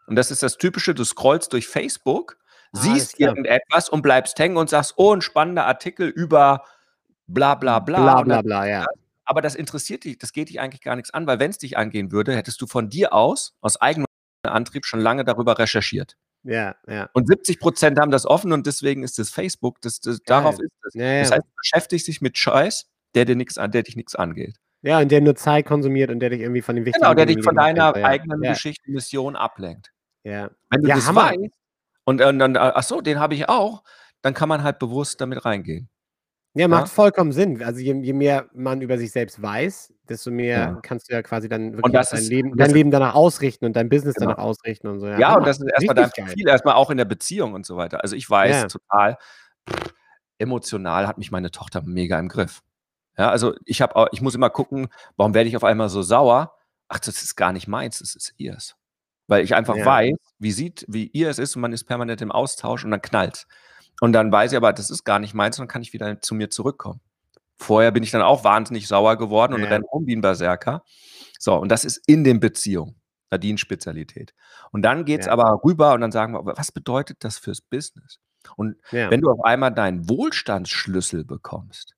Und 0.07 0.15
das 0.15 0.31
ist 0.31 0.43
das 0.43 0.57
Typische, 0.57 0.95
du 0.95 1.03
scrollst 1.03 1.51
durch 1.53 1.67
Facebook, 1.67 2.37
ah, 2.73 2.79
siehst 2.79 3.19
irgendetwas 3.19 3.89
und 3.89 4.01
bleibst 4.01 4.39
hängen 4.39 4.57
und 4.57 4.69
sagst, 4.69 4.93
oh, 4.97 5.13
ein 5.13 5.21
spannender 5.21 5.65
Artikel 5.65 6.07
über 6.07 6.63
bla 7.27 7.55
bla 7.55 7.79
bla. 7.79 8.01
Bla 8.01 8.21
bla 8.21 8.41
bla, 8.41 8.67
ja. 8.67 8.85
Aber 9.25 9.41
das 9.41 9.55
interessiert 9.55 10.05
dich, 10.05 10.17
das 10.17 10.31
geht 10.31 10.47
dich 10.47 10.61
eigentlich 10.61 10.81
gar 10.81 10.95
nichts 10.95 11.13
an, 11.13 11.27
weil 11.27 11.39
wenn 11.39 11.51
es 11.51 11.57
dich 11.57 11.77
angehen 11.77 12.13
würde, 12.13 12.33
hättest 12.33 12.61
du 12.61 12.67
von 12.67 12.89
dir 12.89 13.11
aus, 13.11 13.57
aus 13.59 13.79
eigenem 13.81 14.05
Antrieb, 14.43 14.85
schon 14.85 15.01
lange 15.01 15.25
darüber 15.25 15.59
recherchiert. 15.59 16.15
Ja, 16.47 16.75
ja. 16.87 17.09
Und 17.13 17.27
70 17.27 17.59
Prozent 17.59 17.99
haben 17.99 18.09
das 18.09 18.25
offen 18.25 18.53
und 18.53 18.65
deswegen 18.65 19.03
ist 19.03 19.19
das 19.19 19.29
Facebook, 19.29 19.81
das, 19.81 19.99
das 19.99 20.21
darauf 20.25 20.57
ist 20.59 20.71
das. 20.81 20.93
Ja, 20.93 21.05
ja. 21.05 21.19
Das 21.21 21.31
heißt, 21.31 21.43
du 21.43 21.51
beschäftigst 21.57 22.07
dich 22.07 22.21
mit 22.21 22.37
Scheiß, 22.37 22.89
der 23.15 23.25
dir 23.25 23.35
nichts 23.35 23.57
an, 23.57 23.71
der 23.71 23.83
dich 23.83 23.97
nichts 23.97 24.15
angeht. 24.15 24.55
Ja, 24.81 24.99
und 24.99 25.11
der 25.11 25.19
nur 25.19 25.35
Zeit 25.35 25.65
konsumiert 25.65 26.09
und 26.09 26.21
der 26.21 26.29
dich 26.29 26.39
irgendwie 26.39 26.61
von 26.61 26.75
den 26.75 26.85
wichtigen 26.85 27.03
Genau, 27.03 27.13
der 27.15 27.25
dich 27.25 27.43
von 27.43 27.55
deiner 27.55 27.97
ja. 27.97 28.05
eigenen 28.05 28.41
Geschichte, 28.41 28.89
Mission 28.89 29.35
ablenkt. 29.35 29.91
Ja. 30.23 30.49
Wenn 30.69 30.83
du 30.83 30.87
ja, 30.87 30.95
das 30.95 31.07
Hammer. 31.07 31.31
weißt 31.31 31.51
und, 32.05 32.21
und 32.21 32.39
dann, 32.39 32.55
ach 32.55 32.83
so, 32.83 33.01
den 33.01 33.19
habe 33.19 33.33
ich 33.33 33.49
auch, 33.49 33.83
dann 34.21 34.33
kann 34.33 34.47
man 34.47 34.63
halt 34.63 34.79
bewusst 34.79 35.19
damit 35.19 35.43
reingehen. 35.43 35.89
Ja, 36.53 36.67
macht 36.67 36.87
ja? 36.87 36.93
vollkommen 36.93 37.31
Sinn. 37.31 37.61
Also 37.61 37.79
je, 37.79 37.93
je, 38.01 38.13
mehr 38.13 38.49
man 38.53 38.81
über 38.81 38.97
sich 38.97 39.11
selbst 39.11 39.41
weiß, 39.41 39.93
desto 40.09 40.31
mehr 40.31 40.57
ja. 40.57 40.79
kannst 40.81 41.09
du 41.09 41.13
ja 41.13 41.21
quasi 41.21 41.47
dann 41.47 41.73
wirklich 41.73 41.93
dein, 41.93 42.19
ist, 42.19 42.29
Leben, 42.29 42.57
dein 42.57 42.71
Leben 42.71 42.89
danach 42.89 43.13
ausrichten 43.13 43.65
und 43.65 43.75
dein 43.75 43.89
Business 43.89 44.15
genau. 44.15 44.31
danach 44.31 44.43
ausrichten 44.43 44.87
und 44.87 44.99
so. 44.99 45.07
Ja, 45.07 45.19
ja 45.19 45.35
und 45.35 45.45
das 45.45 45.59
ist 45.59 45.69
erstmal 45.69 45.95
dein 45.95 46.09
Profil, 46.09 46.47
erstmal 46.47 46.73
auch 46.75 46.89
in 46.89 46.97
der 46.97 47.05
Beziehung 47.05 47.53
und 47.53 47.65
so 47.65 47.77
weiter. 47.77 48.01
Also 48.01 48.15
ich 48.15 48.27
weiß 48.27 48.67
total, 48.67 49.17
pff, 49.69 49.93
emotional 50.39 51.07
hat 51.07 51.17
mich 51.17 51.31
meine 51.31 51.51
Tochter 51.51 51.83
mega 51.83 52.17
im 52.17 52.27
Griff. 52.27 52.63
Ja, 53.17 53.29
also 53.29 53.55
ich 53.65 53.81
habe 53.81 54.07
ich 54.11 54.21
muss 54.21 54.35
immer 54.35 54.49
gucken, 54.49 54.87
warum 55.15 55.33
werde 55.33 55.49
ich 55.49 55.57
auf 55.57 55.63
einmal 55.63 55.89
so 55.89 56.01
sauer? 56.01 56.53
Ach, 56.87 56.99
das 56.99 57.21
ist 57.21 57.35
gar 57.35 57.51
nicht 57.51 57.67
meins, 57.67 57.99
das 57.99 58.15
ist 58.15 58.33
ihrs. 58.37 58.75
Weil 59.27 59.43
ich 59.43 59.55
einfach 59.55 59.75
weiß, 59.75 60.15
wie 60.39 60.51
sieht, 60.51 60.85
wie 60.87 61.07
ihr 61.07 61.29
es 61.29 61.37
ist 61.37 61.55
und 61.55 61.61
man 61.61 61.73
ist 61.73 61.83
permanent 61.83 62.21
im 62.21 62.31
Austausch 62.31 62.85
und 62.85 62.91
dann 62.91 63.01
knallt 63.01 63.45
und 64.01 64.13
dann 64.13 64.31
weiß 64.31 64.51
ich 64.51 64.57
aber, 64.57 64.73
das 64.73 64.89
ist 64.89 65.03
gar 65.03 65.19
nicht 65.19 65.33
meins, 65.33 65.57
und 65.57 65.63
dann 65.63 65.67
kann 65.67 65.81
ich 65.81 65.93
wieder 65.93 66.21
zu 66.21 66.35
mir 66.35 66.49
zurückkommen. 66.49 67.01
Vorher 67.57 67.91
bin 67.91 68.03
ich 68.03 68.11
dann 68.11 68.21
auch 68.21 68.43
wahnsinnig 68.43 68.87
sauer 68.87 69.17
geworden 69.17 69.53
und 69.53 69.61
ja. 69.61 69.67
renne 69.67 69.85
um 69.89 70.05
wie 70.05 70.15
ein 70.15 70.21
Berserker. 70.21 70.83
So, 71.39 71.55
und 71.55 71.69
das 71.69 71.85
ist 71.85 72.01
in 72.07 72.23
den 72.23 72.39
Beziehungen. 72.39 72.95
Nadine-Spezialität. 73.31 74.33
Und 74.71 74.83
dann 74.83 75.03
geht 75.03 75.21
es 75.21 75.25
ja. 75.25 75.33
aber 75.33 75.61
rüber 75.63 75.93
und 75.93 76.01
dann 76.01 76.11
sagen 76.11 76.33
wir, 76.33 76.45
was 76.57 76.71
bedeutet 76.71 77.17
das 77.25 77.37
fürs 77.37 77.61
Business? 77.61 78.19
Und 78.55 78.77
ja. 78.91 79.11
wenn 79.11 79.19
du 79.19 79.29
auf 79.29 79.43
einmal 79.43 79.73
deinen 79.73 80.07
Wohlstandsschlüssel 80.07 81.25
bekommst, 81.25 81.96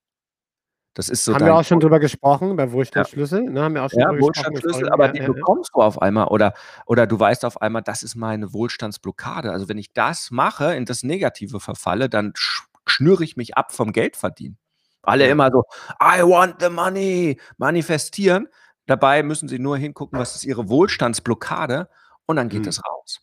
das 0.99 1.07
ist 1.07 1.23
so. 1.23 1.33
Haben 1.33 1.45
wir 1.45 1.55
auch 1.55 1.63
schon 1.63 1.79
drüber 1.79 1.97
gesprochen, 1.97 2.57
bei 2.57 2.73
Wohlstandsschlüssel? 2.73 3.45
Ja, 3.45 3.49
ne, 3.49 3.61
haben 3.61 3.73
wir 3.73 3.85
auch 3.85 3.89
schon 3.89 4.01
ja, 4.01 4.19
Wohlstandsschlüssel, 4.19 4.89
aber 4.89 5.07
den 5.07 5.21
ja, 5.21 5.31
bekommst 5.31 5.71
du 5.73 5.81
auf 5.81 6.01
einmal 6.01 6.27
oder, 6.27 6.53
oder 6.85 7.07
du 7.07 7.17
weißt 7.17 7.45
auf 7.45 7.61
einmal, 7.61 7.83
das 7.83 8.03
ist 8.03 8.15
meine 8.15 8.51
Wohlstandsblockade. 8.51 9.49
Also 9.49 9.69
wenn 9.69 9.77
ich 9.77 9.93
das 9.93 10.29
mache, 10.29 10.75
in 10.75 10.83
das 10.83 11.03
Negative 11.03 11.61
verfalle, 11.61 12.09
dann 12.09 12.33
schnüre 12.35 13.23
ich 13.23 13.37
mich 13.37 13.55
ab 13.55 13.71
vom 13.71 13.93
Geldverdienen. 13.93 14.57
Alle 15.01 15.25
immer 15.29 15.49
so, 15.53 15.63
I 16.03 16.21
want 16.21 16.55
the 16.59 16.69
money, 16.69 17.39
manifestieren. 17.57 18.49
Dabei 18.85 19.23
müssen 19.23 19.47
sie 19.47 19.57
nur 19.57 19.77
hingucken, 19.77 20.19
was 20.19 20.35
ist 20.35 20.43
ihre 20.43 20.67
Wohlstandsblockade 20.67 21.87
und 22.25 22.35
dann 22.35 22.49
geht 22.49 22.63
mhm. 22.63 22.67
es 22.67 22.81
raus. 22.85 23.21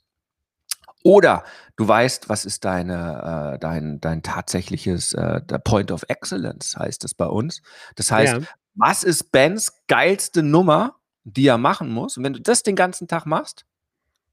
Oder 1.07 1.45
du 1.77 1.87
weißt, 1.87 2.29
was 2.29 2.45
ist 2.45 2.65
deine, 2.65 3.55
äh, 3.55 3.59
dein, 3.61 4.01
dein 4.01 4.25
tatsächliches 4.25 5.13
äh, 5.13 5.41
Point 5.63 5.93
of 5.93 6.05
Excellence, 6.09 6.77
heißt 6.77 7.05
es 7.05 7.15
bei 7.15 7.27
uns. 7.27 7.63
Das 7.95 8.11
heißt, 8.11 8.39
ja. 8.39 8.47
was 8.75 9.05
ist 9.05 9.31
Bens 9.31 9.85
geilste 9.87 10.43
Nummer, 10.43 10.97
die 11.23 11.47
er 11.47 11.59
machen 11.59 11.93
muss? 11.93 12.17
Und 12.17 12.25
wenn 12.25 12.33
du 12.33 12.41
das 12.41 12.65
den 12.65 12.75
ganzen 12.75 13.07
Tag 13.07 13.25
machst, 13.25 13.67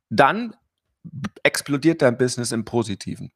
dann 0.09 0.55
explodiert 1.43 2.01
dein 2.01 2.17
Business 2.17 2.51
im 2.51 2.65
Positiven. 2.65 3.31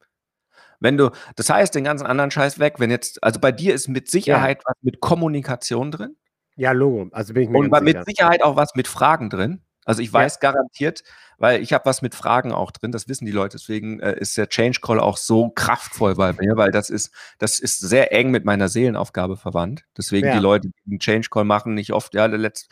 Wenn 0.79 0.97
du, 0.97 1.11
das 1.35 1.51
heißt, 1.51 1.75
den 1.75 1.83
ganzen 1.83 2.07
anderen 2.07 2.31
Scheiß 2.31 2.57
weg, 2.57 2.79
wenn 2.79 2.89
jetzt, 2.89 3.23
also 3.23 3.39
bei 3.39 3.51
dir 3.51 3.75
ist 3.75 3.87
mit 3.87 4.09
Sicherheit 4.09 4.57
ja. 4.57 4.63
was 4.65 4.77
mit 4.81 4.99
Kommunikation 4.99 5.91
drin. 5.91 6.15
Ja, 6.55 6.71
Logo. 6.71 7.07
Also 7.11 7.35
bin 7.35 7.43
ich 7.43 7.49
mir 7.49 7.59
Und 7.59 7.69
mit 7.83 7.97
sicher. 7.97 8.03
Sicherheit 8.03 8.41
auch 8.41 8.55
was 8.55 8.73
mit 8.73 8.87
Fragen 8.87 9.29
drin. 9.29 9.61
Also 9.87 10.01
ich 10.01 10.11
weiß 10.11 10.39
ja. 10.41 10.51
garantiert, 10.51 11.03
weil 11.37 11.61
ich 11.61 11.71
habe 11.71 11.85
was 11.85 12.01
mit 12.01 12.13
Fragen 12.13 12.51
auch 12.51 12.71
drin, 12.71 12.91
das 12.91 13.07
wissen 13.07 13.25
die 13.25 13.31
Leute, 13.31 13.55
deswegen 13.55 14.01
äh, 14.01 14.19
ist 14.19 14.37
der 14.37 14.49
Change 14.49 14.81
Call 14.81 14.99
auch 14.99 15.15
so 15.15 15.49
kraftvoll 15.49 16.15
bei 16.15 16.33
mir, 16.33 16.57
weil 16.57 16.71
das 16.71 16.89
ist, 16.89 17.13
das 17.37 17.59
ist 17.59 17.79
sehr 17.79 18.11
eng 18.11 18.29
mit 18.29 18.43
meiner 18.43 18.67
Seelenaufgabe 18.67 19.37
verwandt. 19.37 19.85
Deswegen 19.97 20.27
ja. 20.27 20.33
die 20.33 20.41
Leute, 20.41 20.67
die 20.67 20.91
einen 20.91 20.99
Change 20.99 21.29
Call 21.31 21.45
machen, 21.45 21.73
nicht 21.73 21.93
oft, 21.93 22.13
ja, 22.15 22.27
der 22.27 22.37
letzte, 22.37 22.67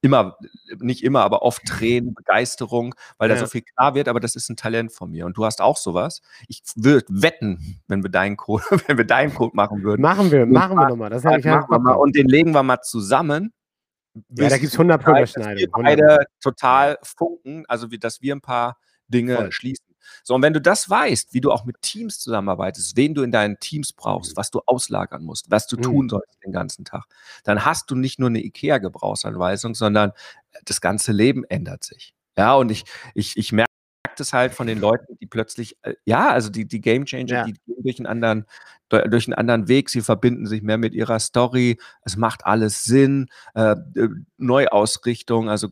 immer, 0.00 0.36
nicht 0.78 1.02
immer, 1.02 1.22
aber 1.22 1.42
oft 1.42 1.64
Tränen, 1.64 2.14
Begeisterung, 2.14 2.94
weil 3.18 3.28
ja. 3.28 3.34
da 3.34 3.40
so 3.40 3.48
viel 3.48 3.62
klar 3.62 3.96
wird, 3.96 4.06
aber 4.06 4.20
das 4.20 4.36
ist 4.36 4.48
ein 4.48 4.56
Talent 4.56 4.92
von 4.92 5.10
mir. 5.10 5.26
Und 5.26 5.36
du 5.36 5.44
hast 5.44 5.60
auch 5.60 5.76
sowas. 5.76 6.22
Ich 6.46 6.62
würde 6.76 7.06
wetten, 7.08 7.80
wenn 7.88 8.04
wir 8.04 8.10
deinen 8.10 8.36
Code, 8.36 8.62
wenn 8.86 8.96
wir 8.96 9.06
deinen 9.06 9.34
Code 9.34 9.56
machen 9.56 9.82
würden. 9.82 10.02
Machen 10.02 10.30
wir, 10.30 10.46
machen 10.46 10.76
wir 10.76 10.88
nochmal. 10.88 11.10
Das 11.10 11.24
ich 11.24 11.44
machen 11.44 11.68
wir 11.68 11.80
mal. 11.80 11.94
Und 11.94 12.14
den 12.14 12.28
legen 12.28 12.52
wir 12.52 12.62
mal 12.62 12.80
zusammen 12.80 13.52
ja, 14.14 14.48
da 14.48 14.58
gibt 14.58 14.72
es 14.72 14.78
100 14.78 15.02
Überschneidungen. 15.02 15.58
Wir 15.58 15.70
beide 15.70 16.26
total 16.40 16.98
funken, 17.02 17.64
also 17.68 17.90
wie, 17.90 17.98
dass 17.98 18.20
wir 18.20 18.34
ein 18.34 18.40
paar 18.40 18.78
Dinge 19.08 19.36
Voll. 19.36 19.52
schließen. 19.52 19.84
So, 20.24 20.34
und 20.34 20.42
wenn 20.42 20.52
du 20.52 20.60
das 20.60 20.88
weißt, 20.90 21.34
wie 21.34 21.40
du 21.40 21.52
auch 21.52 21.64
mit 21.64 21.80
Teams 21.82 22.18
zusammenarbeitest, 22.18 22.96
wen 22.96 23.14
du 23.14 23.22
in 23.22 23.30
deinen 23.30 23.58
Teams 23.60 23.92
brauchst, 23.92 24.32
mhm. 24.32 24.36
was 24.36 24.50
du 24.50 24.60
auslagern 24.66 25.24
musst, 25.24 25.50
was 25.50 25.66
du 25.66 25.76
mhm. 25.76 25.82
tun 25.82 26.08
sollst 26.08 26.38
den 26.44 26.52
ganzen 26.52 26.84
Tag, 26.84 27.04
dann 27.44 27.64
hast 27.64 27.90
du 27.90 27.94
nicht 27.94 28.18
nur 28.18 28.28
eine 28.28 28.42
IKEA-Gebrauchsanweisung, 28.44 29.74
sondern 29.74 30.12
das 30.64 30.80
ganze 30.80 31.12
Leben 31.12 31.44
ändert 31.44 31.84
sich. 31.84 32.14
Ja, 32.36 32.54
und 32.54 32.70
ich, 32.70 32.84
ich, 33.14 33.36
ich 33.36 33.52
merke, 33.52 33.70
es 34.20 34.32
halt 34.32 34.52
von 34.52 34.66
den 34.66 34.78
Leuten, 34.78 35.16
die 35.18 35.26
plötzlich, 35.26 35.76
äh, 35.82 35.94
ja, 36.04 36.28
also 36.28 36.50
die, 36.50 36.66
die 36.66 36.80
Game 36.80 37.06
Changer, 37.06 37.28
ja. 37.28 37.44
die 37.44 37.52
gehen 37.52 37.82
durch 37.82 37.98
einen 37.98 38.06
anderen, 38.06 38.46
durch 38.90 39.26
einen 39.26 39.34
anderen 39.34 39.68
Weg, 39.68 39.88
sie 39.88 40.00
verbinden 40.00 40.46
sich 40.46 40.62
mehr 40.62 40.78
mit 40.78 40.94
ihrer 40.94 41.18
Story, 41.18 41.78
es 42.04 42.16
macht 42.16 42.44
alles 42.44 42.84
Sinn, 42.84 43.28
äh, 43.54 43.72
äh 43.72 44.08
Neuausrichtung, 44.38 45.50
also 45.50 45.68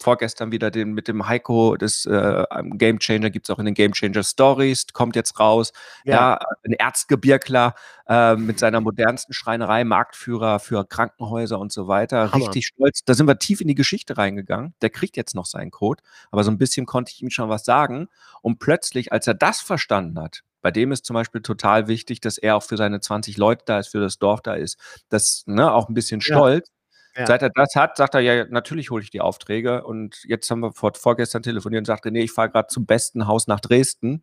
vorgestern 0.00 0.52
wieder 0.52 0.70
den, 0.70 0.92
mit 0.92 1.08
dem 1.08 1.26
Heiko, 1.26 1.76
das 1.76 2.04
äh, 2.04 2.44
Game 2.74 2.98
Changer 2.98 3.30
gibt 3.30 3.48
es 3.48 3.54
auch 3.54 3.58
in 3.58 3.64
den 3.64 3.74
Game 3.74 3.92
Changer 3.92 4.22
Stories, 4.22 4.86
kommt 4.92 5.16
jetzt 5.16 5.40
raus, 5.40 5.72
ja, 6.04 6.14
ja 6.14 6.38
ein 6.64 6.74
Erzgebirgler 6.74 7.74
äh, 8.06 8.36
mit 8.36 8.58
seiner 8.58 8.80
modernsten 8.80 9.32
Schreinerei, 9.32 9.84
Marktführer 9.84 10.58
für 10.58 10.86
Krankenhäuser 10.86 11.58
und 11.58 11.72
so 11.72 11.88
weiter, 11.88 12.32
Hammer. 12.32 12.44
richtig 12.44 12.66
stolz, 12.66 13.02
da 13.04 13.14
sind 13.14 13.26
wir 13.26 13.38
tief 13.38 13.60
in 13.60 13.68
die 13.68 13.74
Geschichte 13.74 14.18
reingegangen, 14.18 14.74
der 14.82 14.90
kriegt 14.90 15.16
jetzt 15.16 15.34
noch 15.34 15.46
seinen 15.46 15.70
Code, 15.70 16.02
aber 16.30 16.44
so 16.44 16.50
ein 16.50 16.58
bisschen 16.58 16.86
konnte 16.86 17.12
ich 17.14 17.22
ihm 17.22 17.30
schon 17.30 17.48
was 17.48 17.64
sagen. 17.64 18.08
Und 18.42 18.58
plötzlich, 18.58 19.12
als 19.12 19.26
er 19.26 19.34
das 19.34 19.60
verstanden 19.60 20.18
hat, 20.20 20.42
bei 20.62 20.70
dem 20.70 20.92
ist 20.92 21.04
zum 21.04 21.14
Beispiel 21.14 21.42
total 21.42 21.88
wichtig, 21.88 22.20
dass 22.20 22.38
er 22.38 22.56
auch 22.56 22.62
für 22.62 22.76
seine 22.76 23.00
20 23.00 23.36
Leute 23.36 23.64
da 23.66 23.78
ist, 23.78 23.88
für 23.88 24.00
das 24.00 24.18
Dorf 24.18 24.40
da 24.40 24.54
ist. 24.54 24.78
Das 25.08 25.42
ne, 25.46 25.72
auch 25.72 25.88
ein 25.88 25.94
bisschen 25.94 26.20
stolz. 26.20 26.68
Ja. 26.68 26.72
Ja. 27.14 27.26
Seit 27.26 27.42
er 27.42 27.50
das 27.50 27.74
hat, 27.76 27.98
sagt 27.98 28.14
er, 28.14 28.20
ja, 28.20 28.46
natürlich 28.46 28.90
hole 28.90 29.02
ich 29.02 29.10
die 29.10 29.20
Aufträge. 29.20 29.84
Und 29.84 30.22
jetzt 30.24 30.50
haben 30.50 30.60
wir 30.60 30.72
vor, 30.72 30.92
vorgestern 30.94 31.42
telefoniert 31.42 31.80
und 31.80 31.86
sagte, 31.86 32.10
nee, 32.10 32.22
ich 32.22 32.32
fahre 32.32 32.48
gerade 32.48 32.68
zum 32.68 32.86
besten 32.86 33.26
Haus 33.26 33.46
nach 33.46 33.60
Dresden 33.60 34.22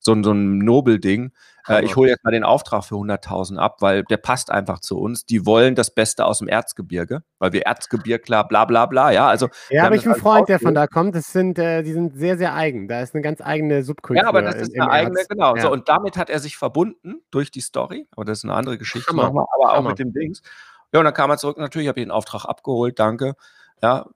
so, 0.00 0.12
ein, 0.12 0.24
so 0.24 0.32
ein 0.32 0.58
Nobelding. 0.58 1.32
Äh, 1.68 1.84
ich 1.84 1.94
hole 1.94 2.08
jetzt 2.08 2.24
mal 2.24 2.30
den 2.30 2.42
Auftrag 2.42 2.84
für 2.84 2.96
100.000 2.96 3.58
ab, 3.58 3.76
weil 3.80 4.02
der 4.04 4.16
passt 4.16 4.50
einfach 4.50 4.80
zu 4.80 4.98
uns. 4.98 5.26
Die 5.26 5.44
wollen 5.46 5.74
das 5.74 5.94
Beste 5.94 6.24
aus 6.24 6.38
dem 6.38 6.48
Erzgebirge, 6.48 7.22
weil 7.38 7.52
wir 7.52 7.62
Erzgebirgler, 7.62 8.44
bla 8.44 8.64
bla 8.64 8.86
bla. 8.86 9.10
Ja, 9.12 9.28
also. 9.28 9.48
Ja, 9.68 9.84
habe 9.84 9.96
ich 9.96 10.06
einen 10.06 10.16
Freund, 10.16 10.48
der 10.48 10.58
von 10.58 10.74
da 10.74 10.86
kommt. 10.86 11.14
Das 11.14 11.32
sind, 11.32 11.58
äh, 11.58 11.82
die 11.82 11.92
sind 11.92 12.16
sehr, 12.16 12.38
sehr 12.38 12.54
eigen. 12.54 12.88
Da 12.88 13.02
ist 13.02 13.14
eine 13.14 13.22
ganz 13.22 13.40
eigene 13.40 13.84
Subkultur. 13.84 14.22
Ja, 14.22 14.28
aber 14.28 14.42
das 14.42 14.56
ist 14.56 14.74
eine 14.74 14.90
eigene, 14.90 15.18
Erz. 15.18 15.28
genau. 15.28 15.54
Ja. 15.54 15.62
So, 15.62 15.72
und 15.72 15.88
damit 15.88 16.16
hat 16.16 16.30
er 16.30 16.40
sich 16.40 16.56
verbunden 16.56 17.20
durch 17.30 17.50
die 17.50 17.60
Story. 17.60 18.08
Aber 18.12 18.24
das 18.24 18.38
ist 18.38 18.44
eine 18.44 18.54
andere 18.54 18.78
Geschichte. 18.78 19.10
Hammer. 19.10 19.24
aber 19.26 19.46
auch 19.70 19.76
Hammer. 19.76 19.90
mit 19.90 19.98
dem 19.98 20.12
Dings. 20.12 20.42
Ja, 20.92 21.00
und 21.00 21.04
dann 21.04 21.14
kam 21.14 21.30
er 21.30 21.36
zurück. 21.36 21.58
Natürlich 21.58 21.88
habe 21.88 22.00
ich 22.00 22.06
den 22.06 22.10
Auftrag 22.10 22.46
abgeholt, 22.46 22.98
danke. 22.98 23.34
ja, 23.82 24.06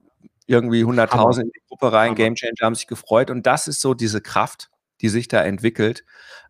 irgendwie 0.47 0.83
100.000 0.83 1.41
in 1.41 1.51
die 1.51 1.61
Gruppe 1.67 1.91
rein, 1.91 2.07
Hammer. 2.07 2.15
Game 2.15 2.35
Changer 2.35 2.61
haben 2.61 2.75
sich 2.75 2.87
gefreut 2.87 3.31
und 3.31 3.45
das 3.47 3.67
ist 3.67 3.81
so 3.81 3.93
diese 3.93 4.21
Kraft, 4.21 4.69
die 5.01 5.09
sich 5.09 5.27
da 5.27 5.41
entwickelt. 5.43 6.05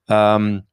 Ähm, 0.07 0.63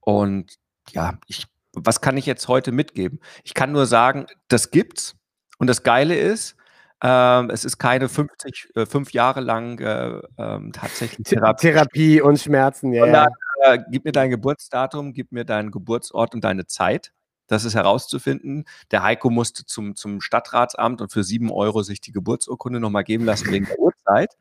und 0.00 0.54
ja, 0.90 1.18
ich, 1.26 1.46
was 1.72 2.00
kann 2.00 2.16
ich 2.16 2.26
jetzt 2.26 2.48
heute 2.48 2.72
mitgeben? 2.72 3.20
Ich 3.44 3.54
kann 3.54 3.72
nur 3.72 3.86
sagen, 3.86 4.26
das 4.48 4.70
gibt's. 4.70 5.16
Und 5.58 5.66
das 5.66 5.82
Geile 5.82 6.16
ist, 6.16 6.56
ähm, 7.02 7.50
es 7.50 7.64
ist 7.64 7.78
keine 7.78 8.08
50, 8.08 8.72
äh, 8.74 8.86
fünf 8.86 9.12
Jahre 9.12 9.40
lang 9.40 9.78
äh, 9.78 10.20
ähm, 10.38 10.72
tatsächlich 10.72 11.26
Therapie. 11.26 11.68
Therapie 11.68 12.20
und 12.20 12.38
Schmerzen, 12.38 12.92
ja. 12.92 13.04
Sondern, 13.04 13.28
äh, 13.62 13.78
gib 13.90 14.04
mir 14.04 14.12
dein 14.12 14.30
Geburtsdatum, 14.30 15.12
gib 15.12 15.32
mir 15.32 15.44
deinen 15.44 15.70
Geburtsort 15.70 16.34
und 16.34 16.44
deine 16.44 16.66
Zeit. 16.66 17.12
Das 17.46 17.64
ist 17.64 17.74
herauszufinden. 17.74 18.64
Der 18.90 19.02
Heiko 19.02 19.28
musste 19.28 19.64
zum, 19.66 19.96
zum 19.96 20.20
Stadtratsamt 20.20 21.00
und 21.00 21.10
für 21.12 21.24
sieben 21.24 21.50
Euro 21.50 21.82
sich 21.82 22.00
die 22.00 22.12
Geburtsurkunde 22.12 22.78
nochmal 22.78 23.02
geben 23.02 23.24
lassen 23.24 23.50
wegen 23.50 23.66
der 23.66 23.78
Uhrzeit. 23.78 24.36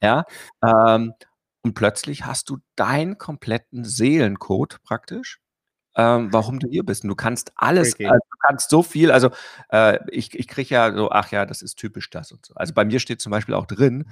Ja. 0.00 0.24
Ähm, 0.64 1.12
und 1.64 1.74
plötzlich 1.74 2.24
hast 2.24 2.50
du 2.50 2.58
deinen 2.76 3.18
kompletten 3.18 3.84
Seelencode 3.84 4.80
praktisch 4.84 5.40
ähm, 5.96 6.32
warum 6.32 6.58
du 6.58 6.68
hier 6.68 6.84
bist. 6.84 7.04
Und 7.04 7.10
du 7.10 7.14
kannst 7.14 7.52
alles, 7.56 7.94
okay. 7.94 8.06
also, 8.06 8.20
du 8.30 8.38
kannst 8.40 8.70
so 8.70 8.82
viel, 8.82 9.10
also 9.10 9.30
äh, 9.70 9.98
ich, 10.10 10.36
ich 10.38 10.48
kriege 10.48 10.74
ja 10.74 10.92
so, 10.92 11.10
ach 11.10 11.30
ja, 11.30 11.46
das 11.46 11.62
ist 11.62 11.76
typisch 11.76 12.10
das 12.10 12.32
und 12.32 12.44
so. 12.44 12.54
Also 12.54 12.74
bei 12.74 12.84
mir 12.84 13.00
steht 13.00 13.20
zum 13.20 13.30
Beispiel 13.30 13.54
auch 13.54 13.66
drin, 13.66 14.10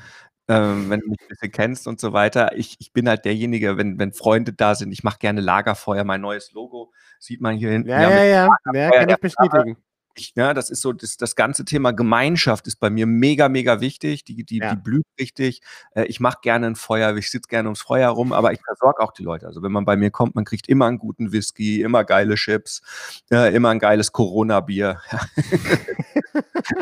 ähm, 0.48 0.90
wenn 0.90 1.00
du 1.00 1.08
mich 1.08 1.20
ein 1.20 1.28
bisschen 1.28 1.52
kennst 1.52 1.86
und 1.88 2.00
so 2.00 2.12
weiter, 2.12 2.56
ich, 2.56 2.76
ich 2.78 2.92
bin 2.92 3.08
halt 3.08 3.24
derjenige, 3.24 3.76
wenn, 3.76 3.98
wenn 3.98 4.12
Freunde 4.12 4.52
da 4.52 4.74
sind, 4.74 4.92
ich 4.92 5.02
mache 5.02 5.18
gerne 5.18 5.40
Lagerfeuer, 5.40 6.04
mein 6.04 6.20
neues 6.20 6.52
Logo 6.52 6.92
sieht 7.18 7.40
man 7.40 7.56
hier 7.56 7.70
hinten. 7.70 7.88
Ja, 7.88 8.02
ja, 8.02 8.24
ja, 8.24 8.48
ja, 8.72 8.90
kann 8.90 9.08
ich 9.08 9.16
bestätigen 9.16 9.76
ich, 10.14 10.34
ne, 10.36 10.54
das 10.54 10.70
ist 10.70 10.80
so, 10.80 10.92
das, 10.92 11.16
das 11.16 11.36
ganze 11.36 11.64
Thema 11.64 11.92
Gemeinschaft 11.92 12.66
ist 12.66 12.76
bei 12.76 12.90
mir 12.90 13.06
mega, 13.06 13.48
mega 13.48 13.80
wichtig. 13.80 14.24
Die, 14.24 14.44
die, 14.44 14.58
ja. 14.58 14.74
die 14.74 14.80
blüht 14.80 15.06
richtig. 15.18 15.62
Äh, 15.94 16.04
ich 16.04 16.20
mache 16.20 16.38
gerne 16.42 16.66
ein 16.66 16.76
Feuer, 16.76 17.16
ich 17.16 17.30
sitze 17.30 17.48
gerne 17.48 17.68
ums 17.68 17.82
Feuer 17.82 18.10
rum, 18.10 18.32
aber 18.32 18.52
ich 18.52 18.60
versorge 18.62 19.02
auch 19.02 19.12
die 19.12 19.22
Leute. 19.22 19.46
Also 19.46 19.62
wenn 19.62 19.72
man 19.72 19.84
bei 19.84 19.96
mir 19.96 20.10
kommt, 20.10 20.34
man 20.34 20.44
kriegt 20.44 20.68
immer 20.68 20.86
einen 20.86 20.98
guten 20.98 21.32
Whisky, 21.32 21.82
immer 21.82 22.04
geile 22.04 22.34
Chips, 22.34 22.82
äh, 23.30 23.54
immer 23.54 23.70
ein 23.70 23.78
geiles 23.78 24.12
Corona-Bier. 24.12 25.00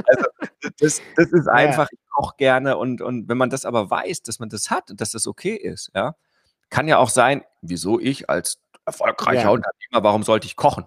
also 0.06 0.24
das, 0.78 1.00
das 1.16 1.32
ist 1.32 1.48
einfach, 1.48 1.88
ja. 1.90 1.98
ich 1.98 2.10
koche 2.10 2.34
gerne 2.36 2.76
und, 2.76 3.00
und 3.00 3.28
wenn 3.28 3.38
man 3.38 3.50
das 3.50 3.64
aber 3.64 3.90
weiß, 3.90 4.22
dass 4.22 4.38
man 4.38 4.48
das 4.48 4.70
hat 4.70 4.90
und 4.90 5.00
dass 5.00 5.12
das 5.12 5.26
okay 5.26 5.54
ist, 5.54 5.90
ja, 5.94 6.14
kann 6.68 6.88
ja 6.88 6.98
auch 6.98 7.10
sein, 7.10 7.42
wieso 7.62 7.98
ich 8.00 8.30
als 8.30 8.60
erfolgreicher 8.86 9.42
ja. 9.42 9.50
Unternehmer, 9.50 10.02
warum 10.02 10.22
sollte 10.22 10.46
ich 10.46 10.56
kochen? 10.56 10.86